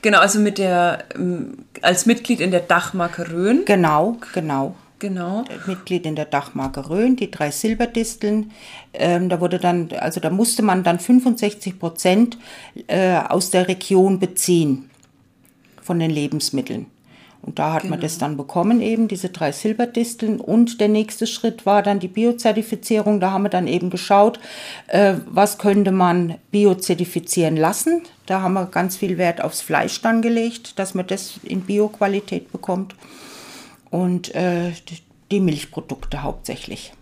Genau, 0.03 0.19
also 0.19 0.37
mit 0.39 0.57
der, 0.57 1.05
ähm, 1.15 1.59
als 1.81 2.05
Mitglied 2.05 2.41
in 2.41 2.51
der 2.51 2.59
Dachmarke 2.59 3.31
Rhön. 3.31 3.63
genau, 3.65 4.17
genau. 4.33 4.75
Genau. 5.03 5.43
Mitglied 5.67 6.05
in 6.05 6.15
der 6.15 6.23
Dachmarke 6.23 6.89
Rhön, 6.89 7.17
die 7.17 7.29
drei 7.29 7.51
Silberdisteln. 7.51 8.51
Ähm, 8.93 9.27
da 9.27 9.41
wurde 9.41 9.59
dann, 9.59 9.89
also 9.99 10.21
da 10.21 10.29
musste 10.29 10.63
man 10.63 10.85
dann 10.85 10.97
65 10.97 11.77
Prozent 11.77 12.37
äh, 12.87 13.17
aus 13.17 13.49
der 13.49 13.67
Region 13.67 14.19
beziehen 14.19 14.89
von 15.81 15.99
den 15.99 16.09
Lebensmitteln. 16.09 16.85
Und 17.41 17.59
da 17.59 17.73
hat 17.73 17.83
man 17.83 17.99
das 17.99 18.17
dann 18.17 18.37
bekommen, 18.37 18.81
eben 18.81 19.09
diese 19.09 19.27
drei 19.27 19.51
Silberdisteln. 19.51 20.39
Und 20.39 20.79
der 20.79 20.87
nächste 20.87 21.27
Schritt 21.27 21.65
war 21.65 21.83
dann 21.83 21.99
die 21.99 22.07
Biozertifizierung. 22.07 23.19
Da 23.19 23.31
haben 23.31 23.43
wir 23.43 23.49
dann 23.49 23.67
eben 23.67 23.89
geschaut, 23.89 24.39
äh, 24.87 25.15
was 25.25 25.57
könnte 25.57 25.91
man 25.91 26.35
biozertifizieren 26.51 27.57
lassen. 27.57 28.03
Da 28.25 28.41
haben 28.41 28.53
wir 28.53 28.67
ganz 28.67 28.95
viel 28.95 29.17
Wert 29.17 29.43
aufs 29.43 29.59
Fleisch 29.59 29.99
dann 30.01 30.21
gelegt, 30.21 30.79
dass 30.79 30.93
man 30.93 31.07
das 31.07 31.41
in 31.43 31.59
Bioqualität 31.59 32.53
bekommt 32.53 32.95
und 33.93 34.33
äh, 34.33 34.71
die 35.29 35.39
Milchprodukte 35.39 36.23
hauptsächlich 36.23 36.93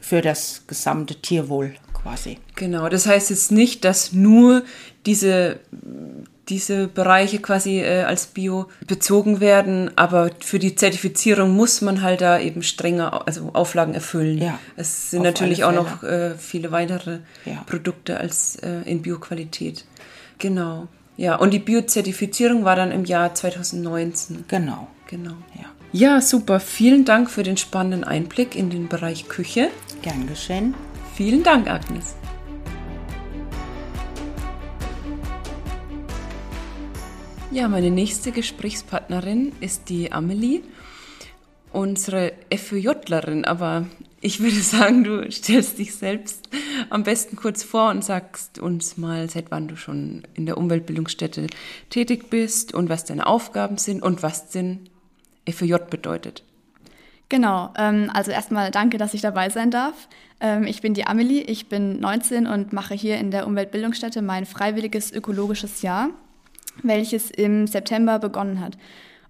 für 0.00 0.22
das 0.22 0.62
gesamte 0.66 1.16
Tierwohl 1.16 1.74
quasi. 1.92 2.38
Genau, 2.56 2.88
das 2.88 3.06
heißt 3.06 3.28
jetzt 3.28 3.52
nicht, 3.52 3.84
dass 3.84 4.14
nur 4.14 4.62
diese, 5.04 5.60
diese 6.48 6.88
Bereiche 6.88 7.40
quasi 7.40 7.80
äh, 7.80 8.04
als 8.04 8.28
Bio 8.28 8.68
bezogen 8.86 9.40
werden, 9.40 9.90
aber 9.96 10.30
für 10.40 10.58
die 10.58 10.74
Zertifizierung 10.74 11.50
muss 11.54 11.82
man 11.82 12.00
halt 12.00 12.22
da 12.22 12.38
eben 12.38 12.62
strenger 12.62 13.26
also 13.26 13.50
Auflagen 13.52 13.92
erfüllen. 13.92 14.38
Ja, 14.38 14.58
es 14.76 15.10
sind 15.10 15.24
natürlich 15.24 15.62
auch 15.64 15.72
noch 15.72 16.02
äh, 16.02 16.36
viele 16.38 16.72
weitere 16.72 17.18
Ja. 17.44 17.64
Produkte 17.66 18.18
als 18.18 18.56
äh, 18.56 18.80
in 18.86 19.02
Bioqualität. 19.02 19.84
Genau. 20.38 20.88
Ja, 21.18 21.36
und 21.36 21.52
die 21.52 21.58
Biozertifizierung 21.58 22.64
war 22.64 22.76
dann 22.76 22.92
im 22.92 23.04
Jahr 23.04 23.34
2019. 23.34 24.46
Genau. 24.48 24.88
Genau. 25.06 25.36
Ja. 25.54 25.73
Ja, 25.96 26.20
super. 26.20 26.58
Vielen 26.58 27.04
Dank 27.04 27.30
für 27.30 27.44
den 27.44 27.56
spannenden 27.56 28.02
Einblick 28.02 28.56
in 28.56 28.68
den 28.68 28.88
Bereich 28.88 29.28
Küche. 29.28 29.70
Gern 30.02 30.26
geschehen. 30.26 30.74
Vielen 31.14 31.44
Dank, 31.44 31.70
Agnes. 31.70 32.16
Ja, 37.52 37.68
meine 37.68 37.92
nächste 37.92 38.32
Gesprächspartnerin 38.32 39.52
ist 39.60 39.88
die 39.88 40.10
Amelie, 40.10 40.62
unsere 41.70 42.32
FÖJlerin. 42.52 43.44
Aber 43.44 43.86
ich 44.20 44.40
würde 44.40 44.56
sagen, 44.62 45.04
du 45.04 45.30
stellst 45.30 45.78
dich 45.78 45.94
selbst 45.94 46.48
am 46.90 47.04
besten 47.04 47.36
kurz 47.36 47.62
vor 47.62 47.90
und 47.90 48.02
sagst 48.02 48.58
uns 48.58 48.96
mal, 48.96 49.30
seit 49.30 49.52
wann 49.52 49.68
du 49.68 49.76
schon 49.76 50.24
in 50.34 50.46
der 50.46 50.58
Umweltbildungsstätte 50.58 51.46
tätig 51.88 52.30
bist 52.30 52.74
und 52.74 52.88
was 52.88 53.04
deine 53.04 53.28
Aufgaben 53.28 53.78
sind 53.78 54.02
und 54.02 54.24
was 54.24 54.48
denn 54.48 54.88
FÖJ 55.48 55.76
bedeutet. 55.90 56.42
Genau, 57.28 57.70
ähm, 57.76 58.10
also 58.12 58.30
erstmal 58.30 58.70
danke, 58.70 58.98
dass 58.98 59.14
ich 59.14 59.20
dabei 59.20 59.48
sein 59.50 59.70
darf. 59.70 60.08
Ähm, 60.40 60.64
ich 60.64 60.82
bin 60.82 60.94
die 60.94 61.06
Amelie, 61.06 61.42
ich 61.42 61.68
bin 61.68 61.98
19 62.00 62.46
und 62.46 62.72
mache 62.72 62.94
hier 62.94 63.18
in 63.18 63.30
der 63.30 63.46
Umweltbildungsstätte 63.46 64.22
mein 64.22 64.46
freiwilliges 64.46 65.12
ökologisches 65.12 65.82
Jahr, 65.82 66.10
welches 66.82 67.30
im 67.30 67.66
September 67.66 68.18
begonnen 68.18 68.60
hat. 68.60 68.76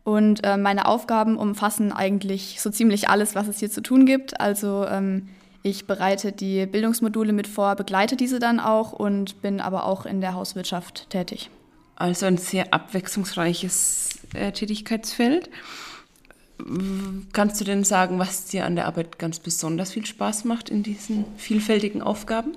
Und 0.03 0.44
äh, 0.44 0.59
meine 0.59 0.87
Aufgaben 0.87 1.38
umfassen 1.38 1.92
eigentlich 1.92 2.61
so 2.61 2.70
ziemlich 2.70 3.09
alles, 3.09 3.35
was 3.35 3.48
es 3.48 3.59
hier 3.59 3.70
zu 3.70 3.81
tun 3.81 4.05
gibt. 4.05 4.38
Also 4.38 4.87
ähm, 4.87 5.29
ich 5.62 5.87
bereite 5.87 6.31
die 6.31 6.66
Bildungsmodule 6.66 7.33
mit 7.33 7.46
vor, 7.46 7.74
begleite 7.74 8.16
diese 8.16 8.38
dann 8.38 8.61
auch 8.61 8.92
und 8.92 9.40
bin 9.40 9.61
aber 9.62 9.87
auch 9.87 10.05
in 10.05 10.20
der 10.20 10.35
Hauswirtschaft 10.35 11.09
tätig. 11.09 11.48
Also 11.96 12.27
ein 12.27 12.37
sehr 12.37 12.74
abwechslungsreiches 12.74 14.18
äh, 14.35 14.53
Tätigkeitsfeld. 14.53 15.48
Kannst 17.33 17.61
du 17.61 17.64
denn 17.64 17.85
sagen, 17.85 18.19
was 18.19 18.47
dir 18.47 18.64
an 18.64 18.77
der 18.77 18.87
Arbeit 18.87 19.19
ganz 19.19 19.38
besonders 19.38 19.93
viel 19.93 20.07
Spaß 20.07 20.45
macht 20.45 20.71
in 20.71 20.83
diesen 20.83 21.25
vielfältigen 21.37 22.01
Aufgaben? 22.01 22.57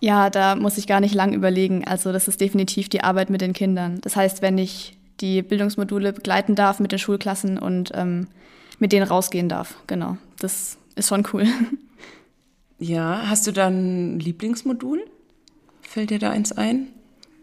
Ja, 0.00 0.30
da 0.30 0.56
muss 0.56 0.78
ich 0.78 0.86
gar 0.86 1.00
nicht 1.00 1.14
lang 1.14 1.32
überlegen. 1.32 1.84
Also 1.86 2.12
das 2.12 2.28
ist 2.28 2.40
definitiv 2.40 2.88
die 2.88 3.02
Arbeit 3.04 3.30
mit 3.30 3.40
den 3.40 3.52
Kindern. 3.52 4.00
Das 4.02 4.16
heißt, 4.16 4.42
wenn 4.42 4.58
ich 4.58 4.96
die 5.20 5.42
Bildungsmodule 5.42 6.12
begleiten 6.12 6.54
darf 6.54 6.80
mit 6.80 6.92
den 6.92 6.98
Schulklassen 6.98 7.58
und 7.58 7.92
ähm, 7.94 8.26
mit 8.78 8.92
denen 8.92 9.06
rausgehen 9.06 9.48
darf, 9.48 9.76
genau, 9.86 10.16
das 10.38 10.76
ist 10.96 11.08
schon 11.08 11.26
cool. 11.32 11.46
Ja, 12.78 13.28
hast 13.28 13.46
du 13.46 13.52
dann 13.52 14.16
ein 14.16 14.18
Lieblingsmodul? 14.18 15.04
Fällt 15.82 16.10
dir 16.10 16.18
da 16.18 16.30
eins 16.30 16.50
ein, 16.50 16.88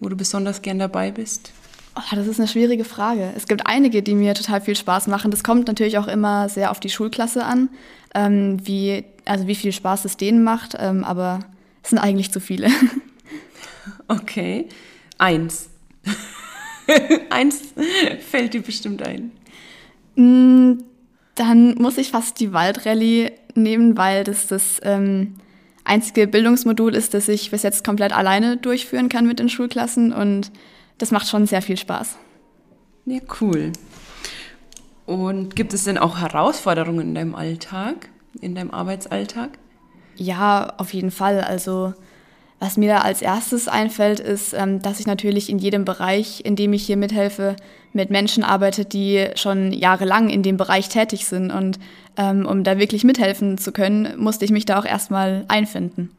wo 0.01 0.09
du 0.09 0.17
besonders 0.17 0.61
gern 0.61 0.79
dabei 0.79 1.11
bist? 1.11 1.53
Oh, 1.99 2.15
das 2.15 2.27
ist 2.27 2.39
eine 2.39 2.47
schwierige 2.47 2.85
Frage. 2.85 3.33
Es 3.35 3.45
gibt 3.45 3.67
einige, 3.67 4.01
die 4.01 4.15
mir 4.15 4.33
total 4.33 4.61
viel 4.61 4.75
Spaß 4.75 5.07
machen. 5.07 5.31
Das 5.31 5.43
kommt 5.43 5.67
natürlich 5.67 5.97
auch 5.97 6.07
immer 6.07 6.47
sehr 6.47 6.71
auf 6.71 6.79
die 6.79 6.89
Schulklasse 6.89 7.43
an, 7.43 7.67
ähm, 8.15 8.65
wie, 8.65 9.03
also 9.25 9.47
wie 9.47 9.55
viel 9.55 9.73
Spaß 9.73 10.05
es 10.05 10.15
denen 10.15 10.43
macht, 10.43 10.75
ähm, 10.79 11.03
aber 11.03 11.39
es 11.83 11.89
sind 11.89 11.99
eigentlich 11.99 12.31
zu 12.31 12.39
viele. 12.39 12.69
Okay, 14.07 14.67
eins. 15.19 15.69
Eins 17.29 17.73
fällt 18.27 18.53
dir 18.55 18.61
bestimmt 18.61 19.03
ein. 19.03 19.31
Mm, 20.15 20.83
dann 21.35 21.75
muss 21.75 21.97
ich 21.97 22.09
fast 22.09 22.39
die 22.39 22.51
Waldrallye 22.51 23.31
nehmen, 23.53 23.97
weil 23.97 24.23
das 24.23 24.47
das 24.47 24.79
ähm, 24.83 25.35
einzige 25.85 26.27
Bildungsmodul 26.27 26.95
ist, 26.95 27.13
das 27.13 27.27
ich 27.27 27.51
bis 27.51 27.63
jetzt 27.63 27.83
komplett 27.83 28.11
alleine 28.11 28.57
durchführen 28.57 29.09
kann 29.09 29.27
mit 29.27 29.39
den 29.39 29.49
Schulklassen 29.49 30.11
und 30.11 30.51
das 30.99 31.11
macht 31.11 31.27
schon 31.27 31.47
sehr 31.47 31.63
viel 31.63 31.77
Spaß. 31.77 32.17
Ja, 33.05 33.19
cool. 33.41 33.71
Und 35.07 35.55
gibt 35.55 35.73
es 35.73 35.85
denn 35.85 35.97
auch 35.97 36.19
Herausforderungen 36.19 36.99
in 36.99 37.15
deinem 37.15 37.35
Alltag, 37.35 38.09
in 38.39 38.53
deinem 38.53 38.69
Arbeitsalltag? 38.69 39.57
Ja, 40.15 40.73
auf 40.77 40.93
jeden 40.93 41.09
Fall. 41.09 41.41
Also 41.41 41.93
was 42.59 42.75
mir 42.75 42.89
da 42.89 42.97
als 42.99 43.21
erstes 43.21 43.67
einfällt, 43.69 44.19
ist, 44.19 44.53
ähm, 44.53 44.81
dass 44.81 44.99
ich 44.99 45.07
natürlich 45.07 45.49
in 45.49 45.59
jedem 45.59 45.85
Bereich, 45.85 46.41
in 46.43 46.55
dem 46.57 46.73
ich 46.73 46.85
hier 46.85 46.97
mithelfe, 46.97 47.55
mit 47.93 48.09
Menschen 48.11 48.43
arbeite, 48.43 48.85
die 48.85 49.29
schon 49.35 49.71
jahrelang 49.71 50.29
in 50.29 50.43
dem 50.43 50.57
Bereich 50.57 50.89
tätig 50.89 51.25
sind. 51.25 51.51
Und 51.51 51.79
ähm, 52.17 52.45
um 52.45 52.63
da 52.63 52.77
wirklich 52.77 53.03
mithelfen 53.05 53.57
zu 53.57 53.71
können, 53.71 54.13
musste 54.17 54.43
ich 54.43 54.51
mich 54.51 54.65
da 54.65 54.77
auch 54.77 54.85
erstmal 54.85 55.45
einfinden. 55.47 56.11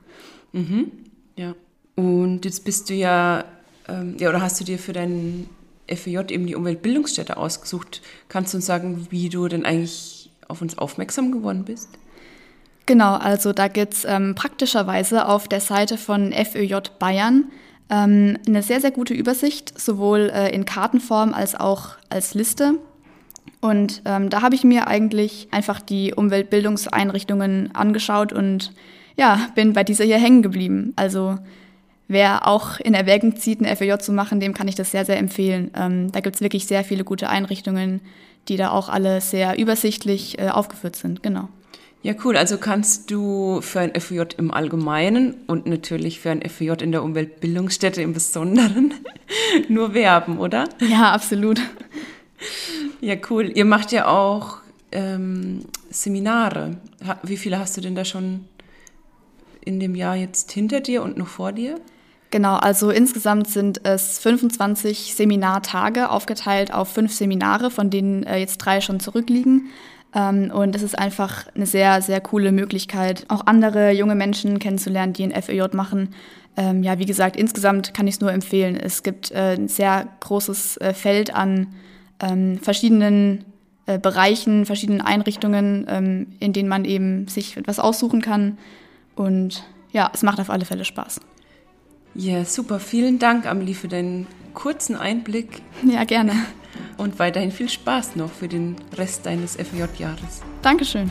Mhm. 0.52 0.90
Ja. 1.36 1.54
Und 1.94 2.46
jetzt 2.46 2.64
bist 2.64 2.88
du 2.88 2.94
ja, 2.94 3.44
ähm, 3.90 4.16
ja, 4.18 4.29
oder 4.29 4.40
hast 4.40 4.61
du 4.61 4.64
dir 4.64 4.79
für 4.79 4.92
deinen 4.92 5.48
FEJ 5.88 6.31
eben 6.31 6.46
die 6.46 6.55
Umweltbildungsstätte 6.55 7.37
ausgesucht. 7.37 8.00
Kannst 8.29 8.53
du 8.53 8.59
uns 8.59 8.66
sagen, 8.66 9.09
wie 9.11 9.29
du 9.29 9.48
denn 9.48 9.64
eigentlich 9.64 10.31
auf 10.48 10.62
uns 10.62 10.79
aufmerksam 10.79 11.33
geworden 11.33 11.64
bist? 11.64 11.88
Genau, 12.87 13.14
also 13.14 13.53
da 13.53 13.68
gibt 13.68 13.94
es 13.94 14.05
ähm, 14.05 14.35
praktischerweise 14.35 15.26
auf 15.29 15.48
der 15.48 15.61
Seite 15.61 15.96
von 15.96 16.33
FÖJ 16.33 16.76
Bayern 16.98 17.44
ähm, 17.88 18.38
eine 18.46 18.62
sehr, 18.62 18.81
sehr 18.81 18.90
gute 18.90 19.14
Übersicht, 19.14 19.79
sowohl 19.79 20.31
äh, 20.35 20.53
in 20.55 20.64
Kartenform 20.64 21.35
als 21.35 21.55
auch 21.55 21.90
als 22.09 22.35
Liste. 22.35 22.74
Und 23.61 24.03
ähm, 24.07 24.31
da 24.31 24.42
habe 24.42 24.55
ich 24.55 24.64
mir 24.64 24.88
eigentlich 24.88 25.48
einfach 25.50 25.81
die 25.81 26.14
Umweltbildungseinrichtungen 26.14 27.74
angeschaut 27.74 28.33
und 28.33 28.72
ja, 29.16 29.48
bin 29.55 29.74
bei 29.74 29.85
dieser 29.85 30.05
hier 30.05 30.18
hängen 30.18 30.42
geblieben. 30.42 30.92
Also 30.96 31.38
wer 32.11 32.49
auch 32.49 32.81
in 32.81 32.92
Erwägung 32.92 33.37
zieht, 33.37 33.61
ein 33.61 33.77
FEJ 33.77 33.99
zu 34.01 34.12
machen, 34.12 34.40
dem 34.40 34.53
kann 34.53 34.68
ich 34.68 34.75
das 34.75 34.90
sehr, 34.90 35.05
sehr 35.05 35.16
empfehlen. 35.16 35.70
Ähm, 35.77 36.11
da 36.11 36.20
gibt 36.20 36.37
es 36.37 36.42
wirklich 36.42 36.66
sehr 36.66 36.85
viele 36.85 37.05
gute 37.05 37.29
Einrichtungen, 37.29 38.01
die 38.49 38.57
da 38.57 38.70
auch 38.70 38.88
alle 38.88 39.20
sehr 39.20 39.59
übersichtlich 39.59 40.38
äh, 40.38 40.49
aufgeführt 40.49 40.96
sind. 40.96 41.23
Genau. 41.23 41.49
Ja, 42.03 42.14
cool. 42.25 42.37
Also 42.37 42.59
kannst 42.59 43.11
du 43.11 43.61
für 43.61 43.81
ein 43.81 43.92
FEJ 43.99 44.35
im 44.38 44.51
Allgemeinen 44.51 45.35
und 45.46 45.66
natürlich 45.66 46.18
für 46.18 46.31
ein 46.31 46.42
FEJ 46.42 46.83
in 46.83 46.92
der 46.92 47.05
Umweltbildungsstätte 47.05 48.03
im 48.03 48.12
Besonderen 48.12 48.94
nur 49.68 49.94
werben, 49.94 50.38
oder? 50.38 50.68
Ja, 50.81 51.12
absolut. 51.12 51.61
Ja, 53.01 53.14
cool. 53.31 53.53
Ihr 53.55 53.66
macht 53.66 53.92
ja 53.92 54.09
auch 54.09 54.59
ähm, 54.90 55.61
Seminare. 55.90 56.79
Wie 57.23 57.37
viele 57.37 57.59
hast 57.59 57.77
du 57.77 57.81
denn 57.81 57.94
da 57.94 58.05
schon 58.05 58.46
in 59.64 59.79
dem 59.79 59.94
Jahr 59.94 60.16
jetzt 60.16 60.51
hinter 60.51 60.81
dir 60.81 61.03
und 61.03 61.16
noch 61.16 61.29
vor 61.29 61.53
dir? 61.53 61.79
Genau, 62.30 62.54
also 62.56 62.90
insgesamt 62.90 63.48
sind 63.48 63.84
es 63.84 64.20
25 64.20 65.14
Seminartage 65.14 66.10
aufgeteilt 66.10 66.72
auf 66.72 66.88
fünf 66.88 67.12
Seminare, 67.12 67.70
von 67.72 67.90
denen 67.90 68.22
äh, 68.22 68.38
jetzt 68.38 68.58
drei 68.58 68.80
schon 68.80 69.00
zurückliegen. 69.00 69.70
Ähm, 70.14 70.52
und 70.52 70.76
es 70.76 70.82
ist 70.82 70.96
einfach 70.96 71.46
eine 71.56 71.66
sehr, 71.66 72.02
sehr 72.02 72.20
coole 72.20 72.52
Möglichkeit, 72.52 73.24
auch 73.28 73.46
andere 73.46 73.90
junge 73.90 74.14
Menschen 74.14 74.60
kennenzulernen, 74.60 75.12
die 75.12 75.24
ein 75.24 75.42
FEJ 75.42 75.74
machen. 75.74 76.14
Ähm, 76.56 76.84
ja, 76.84 77.00
wie 77.00 77.06
gesagt, 77.06 77.36
insgesamt 77.36 77.94
kann 77.94 78.06
ich 78.06 78.14
es 78.14 78.20
nur 78.20 78.32
empfehlen. 78.32 78.76
Es 78.76 79.02
gibt 79.02 79.32
äh, 79.32 79.56
ein 79.56 79.66
sehr 79.66 80.06
großes 80.20 80.76
äh, 80.76 80.94
Feld 80.94 81.34
an 81.34 81.68
ähm, 82.20 82.58
verschiedenen 82.58 83.44
Bereichen, 84.02 84.66
verschiedenen 84.66 85.00
Einrichtungen, 85.00 86.36
in 86.38 86.52
denen 86.52 86.68
man 86.68 86.84
eben 86.84 87.26
sich 87.26 87.56
etwas 87.56 87.80
aussuchen 87.80 88.22
kann. 88.22 88.56
Und 89.16 89.64
ja, 89.90 90.12
es 90.14 90.22
macht 90.22 90.38
auf 90.38 90.48
alle 90.48 90.64
Fälle 90.64 90.84
Spaß. 90.84 91.20
Ja, 92.14 92.44
super. 92.44 92.81
Vielen 92.81 93.18
Dank, 93.18 93.46
Amelie, 93.46 93.75
für 93.75 93.88
deinen 93.88 94.27
kurzen 94.55 94.96
Einblick. 94.96 95.62
Ja, 95.85 96.05
gerne. 96.05 96.33
Und 96.96 97.18
weiterhin 97.18 97.53
viel 97.53 97.68
Spaß 97.68 98.16
noch 98.16 98.31
für 98.31 98.49
den 98.49 98.77
Rest 98.96 99.27
deines 99.27 99.57
FJ-Jahres. 99.57 100.42
Dankeschön. 100.62 101.11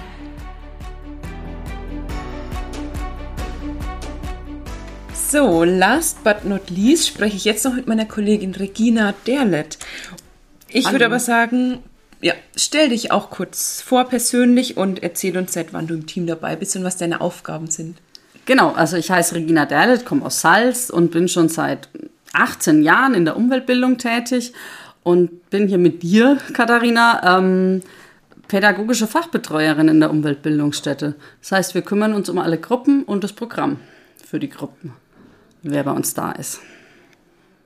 So, 5.32 5.64
last 5.64 6.24
but 6.24 6.46
not 6.46 6.70
least 6.70 7.08
spreche 7.08 7.38
ich 7.38 7.46
jetzt 7.46 7.64
noch 7.64 7.76
mit 7.76 7.88
meiner 7.88 8.06
Kollegin 8.06 8.56
Regina 8.56 9.14
Derlet. 9.28 9.78
Ich 10.70 10.86
Hallo. 10.86 10.96
würde 10.96 11.06
aber 11.06 11.20
sagen, 11.20 11.84
ja, 12.22 12.34
stell 12.56 12.90
dich 12.90 13.12
auch 13.12 13.30
kurz 13.30 13.82
vor 13.82 14.06
persönlich 14.06 14.76
und 14.76 15.04
erzähl 15.04 15.38
uns, 15.38 15.54
seit 15.54 15.72
wann 15.72 15.88
du 15.88 15.94
im 15.94 16.08
Team 16.08 16.26
dabei 16.28 16.56
bist 16.56 16.76
und 16.76 16.84
was 16.84 16.98
deine 16.98 17.22
Aufgaben 17.22 17.70
sind. 17.70 17.98
Genau, 18.50 18.72
also 18.72 18.98
ich 18.98 19.12
heiße 19.12 19.36
Regina 19.36 19.68
Derlet, 19.68 20.06
komme 20.06 20.26
aus 20.26 20.42
Salz 20.42 20.90
und 20.90 21.12
bin 21.12 21.28
schon 21.28 21.50
seit 21.50 21.88
18 22.34 22.82
Jahren 22.82 23.14
in 23.14 23.24
der 23.24 23.38
Umweltbildung 23.38 24.00
tätig 24.00 24.54
und 25.04 25.52
bin 25.52 25.68
hier 25.68 25.78
mit 25.78 26.02
dir, 26.02 26.40
Katharina, 26.54 27.38
ähm, 27.38 27.84
pädagogische 28.48 29.06
Fachbetreuerin 29.06 29.88
in 29.88 30.00
der 30.00 30.10
Umweltbildungsstätte. 30.10 31.14
Das 31.42 31.52
heißt, 31.52 31.76
wir 31.76 31.84
kümmern 31.84 32.16
uns 32.16 32.28
um 32.28 32.40
alle 32.40 32.58
Gruppen 32.58 33.04
und 33.04 33.24
das 33.24 33.34
Programm 33.34 33.80
für 34.26 34.40
die 34.40 34.50
Gruppen, 34.50 34.96
wer 35.62 35.84
bei 35.84 35.92
uns 35.92 36.16
da 36.16 36.32
ist. 36.32 36.60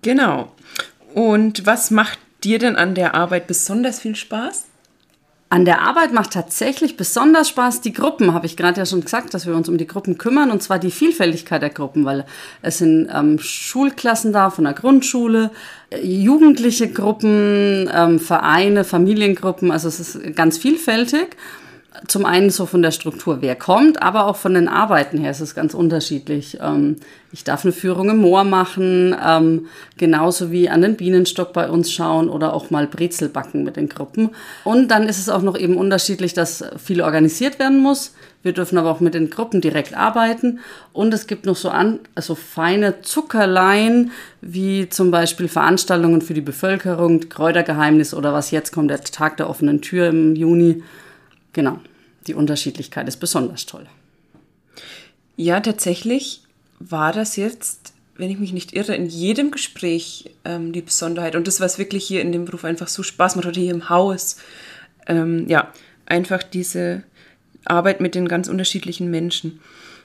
Genau. 0.02 0.52
Und 1.14 1.66
was 1.66 1.92
macht 1.92 2.20
dir 2.44 2.60
denn 2.60 2.76
an 2.76 2.94
der 2.94 3.16
Arbeit 3.16 3.48
besonders 3.48 4.02
viel 4.02 4.18
Spaß? 4.18 4.66
An 5.54 5.66
der 5.66 5.84
Arbeit 5.84 6.14
macht 6.14 6.34
tatsächlich 6.34 6.98
besonders 6.98 7.50
Spaß 7.50 7.82
die 7.82 7.94
Gruppen, 7.94 8.34
habe 8.34 8.48
ich 8.48 8.58
gerade 8.58 8.80
ja 8.80 8.88
schon 8.88 9.02
gesagt, 9.02 9.36
dass 9.36 9.46
wir 9.46 9.56
uns 9.56 9.70
um 9.70 9.78
die 9.78 9.86
Gruppen 9.86 10.18
kümmern, 10.18 10.50
und 10.50 10.64
zwar 10.64 10.80
die 10.80 10.90
Vielfältigkeit 10.90 11.62
der 11.62 11.70
Gruppen, 11.70 12.06
weil 12.06 12.26
es 12.64 12.80
sind 12.80 13.08
ähm, 13.14 13.38
Schulklassen 13.38 14.34
da 14.34 14.50
von 14.50 14.64
der 14.64 14.74
Grundschule, 14.74 15.52
äh, 15.92 16.04
jugendliche 16.04 16.92
Gruppen, 16.92 17.88
ähm, 17.94 18.20
Vereine, 18.20 18.84
Familiengruppen, 18.84 19.70
also 19.70 19.90
es 19.90 20.00
ist 20.00 20.36
ganz 20.36 20.58
vielfältig 20.58 21.38
zum 22.08 22.26
einen 22.26 22.50
so 22.50 22.66
von 22.66 22.82
der 22.82 22.92
Struktur, 22.92 23.42
wer 23.42 23.56
kommt, 23.56 24.02
aber 24.02 24.26
auch 24.26 24.36
von 24.36 24.54
den 24.54 24.68
Arbeiten 24.68 25.18
her 25.18 25.32
ist 25.32 25.42
es 25.42 25.56
ganz 25.56 25.74
unterschiedlich. 25.74 26.58
Ähm, 26.62 26.98
ich 27.32 27.44
darf 27.44 27.64
eine 27.64 27.72
Führung 27.72 28.10
im 28.10 28.18
Moor 28.18 28.44
machen, 28.44 29.16
ähm, 29.26 29.68
genauso 29.98 30.52
wie 30.52 30.70
an 30.70 30.82
den 30.82 30.96
Bienenstock 30.96 31.54
bei 31.54 31.70
uns 31.70 31.92
schauen 31.92 32.30
oder 32.30 32.54
auch 32.54 32.70
mal 32.72 32.88
Brezel 32.88 33.30
backen 33.30 33.64
mit 33.64 33.76
den 33.76 33.90
Gruppen. 33.90 34.32
Und 34.64 34.90
dann 34.90 35.08
ist 35.08 35.20
es 35.20 35.30
auch 35.30 35.42
noch 35.42 35.58
eben 35.58 35.78
unterschiedlich, 35.78 36.34
dass 36.34 36.64
viel 36.84 37.02
organisiert 37.02 37.60
werden 37.60 37.80
muss. 37.80 38.14
Wir 38.44 38.54
dürfen 38.54 38.78
aber 38.78 38.92
auch 38.92 39.00
mit 39.00 39.14
den 39.14 39.30
Gruppen 39.30 39.62
direkt 39.62 39.96
arbeiten. 39.96 40.60
Und 40.92 41.14
es 41.14 41.28
gibt 41.28 41.46
noch 41.46 41.56
so 41.56 41.70
an, 41.70 42.00
also 42.14 42.36
feine 42.36 43.02
Zuckerlein, 43.02 44.12
wie 44.42 44.90
zum 44.90 45.12
Beispiel 45.12 45.48
Veranstaltungen 45.48 46.22
für 46.22 46.34
die 46.34 46.42
Bevölkerung, 46.42 47.30
Kräutergeheimnis 47.30 48.14
oder 48.14 48.34
was 48.34 48.52
jetzt 48.52 48.72
kommt, 48.72 48.92
der 48.92 49.02
Tag 49.02 49.38
der 49.38 49.50
offenen 49.50 49.82
Tür 49.82 50.10
im 50.10 50.36
Juni. 50.36 50.84
Genau 51.54 51.80
die 52.28 52.34
Unterschiedlichkeit 52.34 53.08
ist 53.08 53.18
besonders 53.18 53.66
toll. 53.66 53.86
Ja, 55.36 55.60
tatsächlich 55.60 56.44
war 56.80 57.12
das 57.12 57.36
jetzt, 57.36 57.94
wenn 58.16 58.30
ich 58.30 58.40
mich 58.40 58.54
nicht 58.54 58.74
irre, 58.74 58.96
in 58.96 59.08
jedem 59.08 59.52
Gespräch 59.52 60.32
ähm, 60.46 60.74
die 60.74 60.82
Besonderheit. 60.82 61.36
Und 61.36 61.48
das, 61.48 61.60
was 61.60 61.80
wirklich 61.80 62.06
hier 62.06 62.22
in 62.22 62.32
dem 62.32 62.46
Beruf 62.46 62.66
einfach 62.66 62.88
so 62.88 63.04
Spaß 63.04 63.36
macht, 63.36 63.48
oder 63.48 63.60
hier 63.60 63.74
im 63.74 63.90
Haus. 63.90 64.38
Ähm, 65.08 65.48
ja, 65.48 65.72
einfach 66.06 66.44
diese 66.44 67.04
Arbeit 67.66 68.02
mit 68.02 68.16
den 68.16 68.28
ganz 68.28 68.48
unterschiedlichen 68.48 69.10
Menschen. 69.10 69.60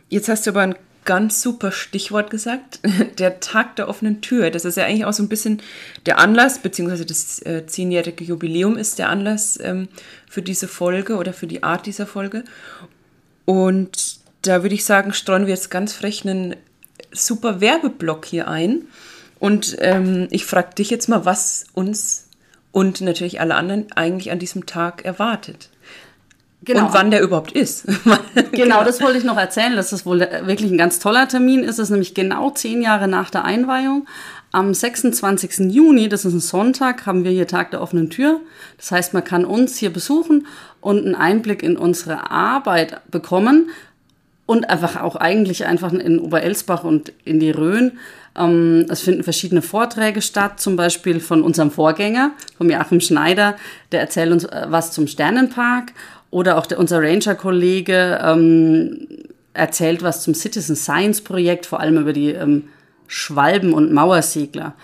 Jetzt 0.08 0.28
hast 0.28 0.46
du 0.46 0.50
aber 0.50 0.62
ein 0.62 0.76
ganz 1.08 1.40
super 1.40 1.72
Stichwort 1.72 2.28
gesagt, 2.28 2.80
der 3.18 3.40
Tag 3.40 3.76
der 3.76 3.88
offenen 3.88 4.20
Tür. 4.20 4.50
Das 4.50 4.66
ist 4.66 4.76
ja 4.76 4.84
eigentlich 4.84 5.06
auch 5.06 5.14
so 5.14 5.22
ein 5.22 5.30
bisschen 5.30 5.62
der 6.04 6.18
Anlass, 6.18 6.58
beziehungsweise 6.58 7.06
das 7.06 7.40
äh, 7.46 7.64
zehnjährige 7.66 8.24
Jubiläum 8.24 8.76
ist 8.76 8.98
der 8.98 9.08
Anlass 9.08 9.58
ähm, 9.62 9.88
für 10.28 10.42
diese 10.42 10.68
Folge 10.68 11.16
oder 11.16 11.32
für 11.32 11.46
die 11.46 11.62
Art 11.62 11.86
dieser 11.86 12.06
Folge. 12.06 12.44
Und 13.46 14.18
da 14.42 14.62
würde 14.62 14.74
ich 14.74 14.84
sagen, 14.84 15.14
streuen 15.14 15.46
wir 15.46 15.54
jetzt 15.54 15.70
ganz 15.70 15.94
frech 15.94 16.26
einen 16.26 16.56
super 17.10 17.62
Werbeblock 17.62 18.26
hier 18.26 18.46
ein. 18.46 18.82
Und 19.38 19.76
ähm, 19.78 20.28
ich 20.30 20.44
frage 20.44 20.74
dich 20.74 20.90
jetzt 20.90 21.08
mal, 21.08 21.24
was 21.24 21.68
uns 21.72 22.28
und 22.70 23.00
natürlich 23.00 23.40
alle 23.40 23.54
anderen 23.54 23.90
eigentlich 23.92 24.30
an 24.30 24.40
diesem 24.40 24.66
Tag 24.66 25.06
erwartet. 25.06 25.70
Genau. 26.62 26.86
Und 26.86 26.94
wann 26.94 27.10
der 27.10 27.22
überhaupt 27.22 27.52
ist. 27.52 27.86
genau, 28.52 28.82
das 28.82 29.00
wollte 29.00 29.18
ich 29.18 29.24
noch 29.24 29.36
erzählen, 29.36 29.76
dass 29.76 29.90
das 29.90 30.04
wohl 30.04 30.20
wirklich 30.20 30.70
ein 30.70 30.78
ganz 30.78 30.98
toller 30.98 31.28
Termin 31.28 31.62
ist. 31.62 31.78
Es 31.78 31.84
ist 31.84 31.90
nämlich 31.90 32.14
genau 32.14 32.50
zehn 32.50 32.82
Jahre 32.82 33.06
nach 33.06 33.30
der 33.30 33.44
Einweihung. 33.44 34.06
Am 34.50 34.74
26. 34.74 35.72
Juni, 35.72 36.08
das 36.08 36.24
ist 36.24 36.32
ein 36.32 36.40
Sonntag, 36.40 37.06
haben 37.06 37.22
wir 37.22 37.30
hier 37.30 37.46
Tag 37.46 37.70
der 37.70 37.80
offenen 37.80 38.10
Tür. 38.10 38.40
Das 38.76 38.90
heißt, 38.90 39.14
man 39.14 39.22
kann 39.22 39.44
uns 39.44 39.76
hier 39.76 39.92
besuchen 39.92 40.46
und 40.80 41.04
einen 41.04 41.14
Einblick 41.14 41.62
in 41.62 41.76
unsere 41.76 42.30
Arbeit 42.30 43.00
bekommen. 43.10 43.70
und 44.46 44.70
einfach 44.70 45.02
auch 45.02 45.14
eigentlich 45.14 45.66
einfach 45.66 45.92
in 45.92 46.18
Oberelsbach 46.18 46.82
und 46.82 47.12
in 47.26 47.38
die 47.38 47.50
Rhön. 47.50 47.98
Ähm, 48.34 48.86
es 48.88 49.02
finden 49.02 49.22
verschiedene 49.22 49.60
Vorträge 49.60 50.22
statt, 50.22 50.58
zum 50.58 50.74
Beispiel 50.74 51.20
von 51.20 51.42
unserem 51.42 51.70
Vorgänger, 51.70 52.30
von 52.56 52.70
Joachim 52.70 53.00
Schneider, 53.00 53.56
der 53.92 54.00
erzählt 54.00 54.32
uns 54.32 54.44
äh, 54.44 54.66
was 54.68 54.92
zum 54.92 55.06
Sternenpark. 55.06 55.92
Oder 56.30 56.58
auch 56.58 56.66
der, 56.66 56.78
unser 56.78 57.00
Ranger-Kollege 57.00 58.20
ähm, 58.22 59.08
erzählt 59.54 60.02
was 60.02 60.22
zum 60.22 60.34
Citizen 60.34 60.76
Science 60.76 61.22
Projekt, 61.22 61.66
vor 61.66 61.80
allem 61.80 61.98
über 61.98 62.12
die 62.12 62.30
ähm, 62.30 62.68
Schwalben 63.06 63.72
und 63.72 63.92
Mauersegler. 63.92 64.74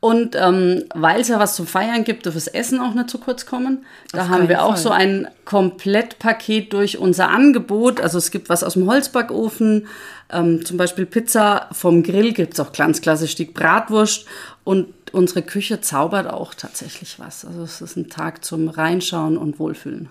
Und 0.00 0.34
ähm, 0.34 0.82
weil 0.96 1.20
es 1.20 1.28
ja 1.28 1.38
was 1.38 1.54
zum 1.54 1.68
Feiern 1.68 2.02
gibt, 2.02 2.26
darf 2.26 2.34
das 2.34 2.48
Essen 2.48 2.80
auch 2.80 2.92
nicht 2.92 3.08
zu 3.08 3.18
kurz 3.18 3.46
kommen. 3.46 3.86
Da 4.10 4.22
Auf 4.22 4.28
haben 4.30 4.48
wir 4.48 4.64
auch 4.64 4.70
Fall. 4.70 4.78
so 4.78 4.90
ein 4.90 5.28
Komplettpaket 5.44 6.72
durch 6.72 6.98
unser 6.98 7.30
Angebot. 7.30 8.00
Also 8.00 8.18
es 8.18 8.32
gibt 8.32 8.48
was 8.48 8.64
aus 8.64 8.74
dem 8.74 8.88
Holzbackofen, 8.88 9.86
ähm, 10.32 10.64
zum 10.64 10.76
Beispiel 10.76 11.06
Pizza 11.06 11.68
vom 11.72 12.02
Grill 12.02 12.32
gibt 12.32 12.54
es 12.54 12.60
auch 12.60 12.72
ganz 12.72 13.00
klassisch 13.00 13.36
die 13.36 13.44
Bratwurst. 13.44 14.26
Und 14.64 14.88
unsere 15.12 15.42
Küche 15.42 15.80
zaubert 15.80 16.28
auch 16.28 16.54
tatsächlich 16.54 17.20
was. 17.20 17.44
Also 17.44 17.62
es 17.62 17.80
ist 17.80 17.96
ein 17.96 18.08
Tag 18.08 18.44
zum 18.44 18.68
Reinschauen 18.68 19.36
und 19.36 19.60
Wohlfühlen. 19.60 20.08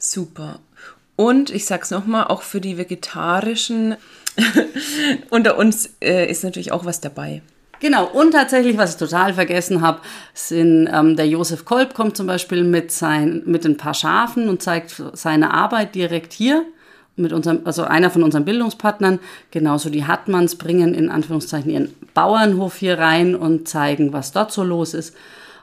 Super. 0.00 0.58
Und 1.14 1.50
ich 1.50 1.66
sag's 1.66 1.90
nochmal, 1.90 2.24
auch 2.24 2.42
für 2.42 2.60
die 2.60 2.78
Vegetarischen 2.78 3.96
unter 5.30 5.58
uns 5.58 5.90
äh, 6.02 6.28
ist 6.30 6.42
natürlich 6.42 6.72
auch 6.72 6.86
was 6.86 7.00
dabei. 7.00 7.42
Genau, 7.80 8.06
und 8.06 8.32
tatsächlich, 8.32 8.76
was 8.76 8.92
ich 8.92 8.96
total 8.98 9.34
vergessen 9.34 9.82
habe, 9.82 10.00
sind 10.34 10.88
ähm, 10.92 11.16
der 11.16 11.26
Josef 11.26 11.64
Kolb 11.64 11.94
kommt 11.94 12.16
zum 12.16 12.26
Beispiel 12.26 12.64
mit, 12.64 12.90
sein, 12.90 13.42
mit 13.44 13.64
ein 13.64 13.76
paar 13.76 13.94
Schafen 13.94 14.48
und 14.48 14.62
zeigt 14.62 15.02
seine 15.12 15.52
Arbeit 15.52 15.94
direkt 15.94 16.32
hier. 16.32 16.64
Mit 17.16 17.32
unserem, 17.34 17.60
also 17.64 17.82
einer 17.82 18.10
von 18.10 18.22
unseren 18.22 18.46
Bildungspartnern, 18.46 19.18
genauso 19.50 19.90
die 19.90 20.06
Hartmanns 20.06 20.56
bringen 20.56 20.94
in 20.94 21.10
Anführungszeichen 21.10 21.70
ihren 21.70 21.94
Bauernhof 22.14 22.76
hier 22.76 22.98
rein 22.98 23.34
und 23.34 23.68
zeigen, 23.68 24.14
was 24.14 24.32
dort 24.32 24.52
so 24.52 24.62
los 24.62 24.94
ist. 24.94 25.14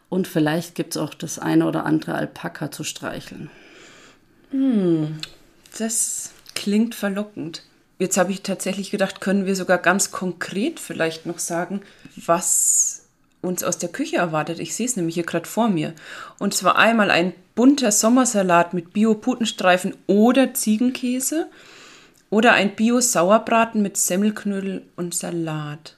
Und 0.09 0.27
vielleicht 0.27 0.75
gibt 0.75 0.95
es 0.95 1.01
auch 1.01 1.15
das 1.15 1.39
eine 1.39 1.65
oder 1.65 1.85
andere 1.85 2.13
Alpaka 2.13 2.69
zu 2.69 2.83
streicheln. 2.83 3.49
Das 5.77 6.31
klingt 6.55 6.95
verlockend. 6.95 7.63
Jetzt 7.99 8.17
habe 8.17 8.31
ich 8.31 8.43
tatsächlich 8.43 8.91
gedacht, 8.91 9.21
können 9.21 9.45
wir 9.45 9.55
sogar 9.55 9.79
ganz 9.79 10.11
konkret 10.11 10.79
vielleicht 10.79 11.25
noch 11.25 11.39
sagen, 11.39 11.81
was 12.15 13.03
uns 13.41 13.63
aus 13.63 13.77
der 13.77 13.89
Küche 13.89 14.17
erwartet. 14.17 14.59
Ich 14.59 14.75
sehe 14.75 14.85
es 14.85 14.95
nämlich 14.95 15.15
hier 15.15 15.25
gerade 15.25 15.47
vor 15.47 15.69
mir. 15.69 15.93
Und 16.37 16.53
zwar 16.53 16.77
einmal 16.77 17.11
ein 17.11 17.33
bunter 17.55 17.91
Sommersalat 17.91 18.73
mit 18.73 18.93
Bio-Putenstreifen 18.93 19.95
oder 20.05 20.53
Ziegenkäse 20.53 21.47
oder 22.29 22.53
ein 22.53 22.75
Bio-Sauerbraten 22.75 23.81
mit 23.81 23.97
Semmelknödel 23.97 24.83
und 24.95 25.15
Salat. 25.15 25.97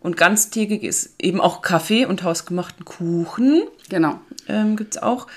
Und 0.00 0.16
ganztägig 0.16 0.82
ist 0.82 1.14
eben 1.20 1.40
auch 1.40 1.62
Kaffee 1.62 2.06
und 2.06 2.24
hausgemachten 2.24 2.84
Kuchen 2.84 3.62
Genau. 3.88 4.20
ähm, 4.48 4.76
gibt 4.76 4.96
es 4.96 5.02
auch. 5.02 5.28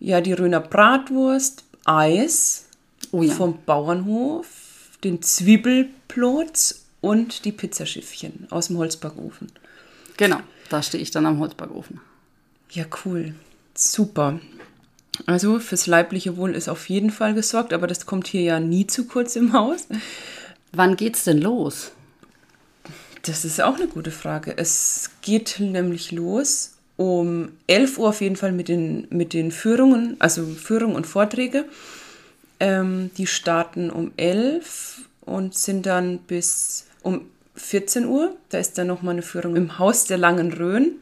Ja, 0.00 0.20
die 0.20 0.32
Röner 0.32 0.60
Bratwurst, 0.60 1.64
Eis 1.84 2.66
Oh 3.10 3.22
ja. 3.22 3.32
vom 3.32 3.58
Bauernhof, 3.64 4.46
den 5.02 5.22
Zwiebelplotz 5.22 6.84
und 7.00 7.44
die 7.44 7.52
Pizzaschiffchen 7.52 8.46
aus 8.50 8.68
dem 8.68 8.78
Holzbackofen. 8.78 9.50
Genau. 10.16 10.38
Da 10.68 10.82
stehe 10.82 11.02
ich 11.02 11.10
dann 11.10 11.26
am 11.26 11.38
Holzbackofen. 11.38 12.00
Ja, 12.70 12.84
cool. 13.04 13.34
Super. 13.74 14.40
Also 15.26 15.58
fürs 15.58 15.86
leibliche 15.86 16.36
Wohl 16.36 16.54
ist 16.54 16.68
auf 16.68 16.88
jeden 16.88 17.10
Fall 17.10 17.34
gesorgt, 17.34 17.72
aber 17.72 17.86
das 17.86 18.06
kommt 18.06 18.26
hier 18.28 18.42
ja 18.42 18.60
nie 18.60 18.86
zu 18.86 19.06
kurz 19.06 19.36
im 19.36 19.52
Haus. 19.52 19.86
Wann 20.72 20.96
geht's 20.96 21.24
denn 21.24 21.40
los? 21.40 21.92
Das 23.22 23.44
ist 23.44 23.60
auch 23.60 23.76
eine 23.76 23.88
gute 23.88 24.10
Frage. 24.10 24.56
Es 24.56 25.10
geht 25.22 25.56
nämlich 25.60 26.12
los 26.12 26.72
um 26.98 27.52
11 27.68 27.96
Uhr 27.98 28.08
auf 28.08 28.20
jeden 28.20 28.36
Fall 28.36 28.52
mit 28.52 28.68
den, 28.68 29.06
mit 29.08 29.32
den 29.32 29.52
Führungen, 29.52 30.16
also 30.18 30.44
Führungen 30.44 30.96
und 30.96 31.06
Vorträge. 31.06 31.64
Ähm, 32.60 33.10
die 33.16 33.28
starten 33.28 33.88
um 33.88 34.10
11 34.16 35.02
und 35.20 35.54
sind 35.54 35.86
dann 35.86 36.18
bis 36.18 36.86
um 37.02 37.22
14 37.54 38.04
Uhr. 38.04 38.36
Da 38.50 38.58
ist 38.58 38.76
dann 38.78 38.88
nochmal 38.88 39.12
eine 39.12 39.22
Führung 39.22 39.54
im 39.54 39.78
Haus 39.78 40.04
der 40.04 40.18
Langen 40.18 40.52
Rhön 40.52 40.96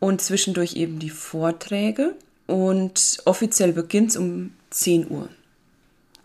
und 0.00 0.22
zwischendurch 0.22 0.74
eben 0.74 0.98
die 0.98 1.10
Vorträge. 1.10 2.14
Und 2.46 3.18
offiziell 3.26 3.72
beginnt 3.74 4.10
es 4.10 4.16
um 4.16 4.54
10 4.70 5.10
Uhr 5.10 5.28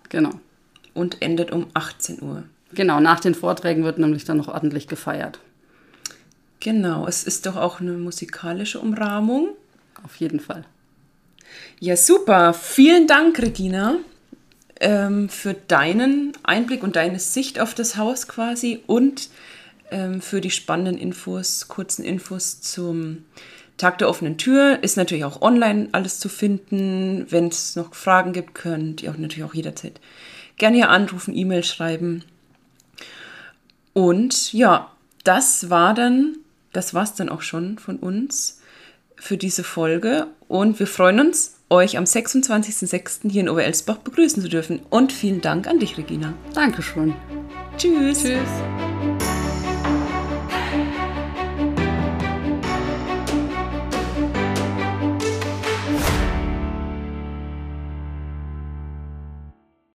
Genau. 0.08 0.32
und 0.94 1.22
endet 1.22 1.52
um 1.52 1.68
18 1.74 2.22
Uhr. 2.22 2.44
Genau, 2.74 3.02
nach 3.02 3.20
den 3.20 3.36
Vorträgen 3.36 3.84
wird 3.84 3.98
nämlich 3.98 4.24
dann 4.24 4.38
noch 4.38 4.48
ordentlich 4.48 4.88
gefeiert. 4.88 5.40
Genau, 6.60 7.08
es 7.08 7.24
ist 7.24 7.46
doch 7.46 7.56
auch 7.56 7.80
eine 7.80 7.94
musikalische 7.94 8.80
Umrahmung. 8.80 9.50
Auf 10.04 10.16
jeden 10.18 10.40
Fall. 10.40 10.66
Ja, 11.80 11.96
super. 11.96 12.54
Vielen 12.54 13.08
Dank, 13.08 13.40
Regina, 13.40 13.98
ähm, 14.80 15.30
für 15.30 15.54
deinen 15.54 16.34
Einblick 16.44 16.84
und 16.84 16.96
deine 16.96 17.20
Sicht 17.20 17.60
auf 17.60 17.74
das 17.74 17.98
Haus 17.98 18.28
quasi 18.28 18.82
und 18.88 19.30
ähm, 19.92 20.22
für 20.22 20.42
die 20.42 20.52
spannenden 20.52 20.98
Infos, 20.98 21.68
kurzen 21.68 22.04
Infos 22.04 22.62
zum 22.62 23.26
Tag 23.78 24.00
der 24.00 24.10
offenen 24.10 24.38
Tür. 24.38 24.80
Ist 24.82 24.98
natürlich 24.98 25.26
auch 25.26 25.42
online 25.42 25.90
alles 25.92 26.20
zu 26.20 26.30
finden. 26.30 27.28
Wenn 27.30 27.48
es 27.48 27.76
noch 27.76 27.94
Fragen 27.94 28.34
gibt, 28.34 28.56
könnt 28.56 29.04
ihr 29.04 29.12
auch 29.12 29.18
natürlich 29.18 29.44
auch 29.44 29.54
jederzeit 29.54 30.00
gerne 30.58 30.78
hier 30.78 30.90
anrufen, 30.90 31.36
E-Mail 31.36 31.64
schreiben. 31.64 32.24
Und 33.94 34.54
ja, 34.54 34.92
das 35.24 35.70
war 35.70 35.94
dann, 35.94 36.38
das 36.74 36.94
war's 36.94 37.16
dann 37.16 37.30
auch 37.30 37.42
schon 37.42 37.80
von 37.80 37.98
uns 37.98 38.62
für 39.16 39.38
diese 39.38 39.64
Folge. 39.64 40.28
Und 40.48 40.80
wir 40.80 40.88
freuen 40.88 41.20
uns, 41.20 41.56
euch 41.70 41.98
am 41.98 42.06
26.06. 42.06 43.30
hier 43.30 43.42
in 43.42 43.50
Oberelsbach 43.50 43.98
begrüßen 43.98 44.42
zu 44.42 44.50
dürfen. 44.50 44.82
Und 44.90 45.12
vielen 45.12 45.42
Dank 45.42 45.68
an 45.68 45.80
dich, 45.80 45.98
Regina. 45.98 46.34
Dankeschön. 46.54 47.14
Tschüss. 47.78 48.24
Tschüss. 48.24 48.87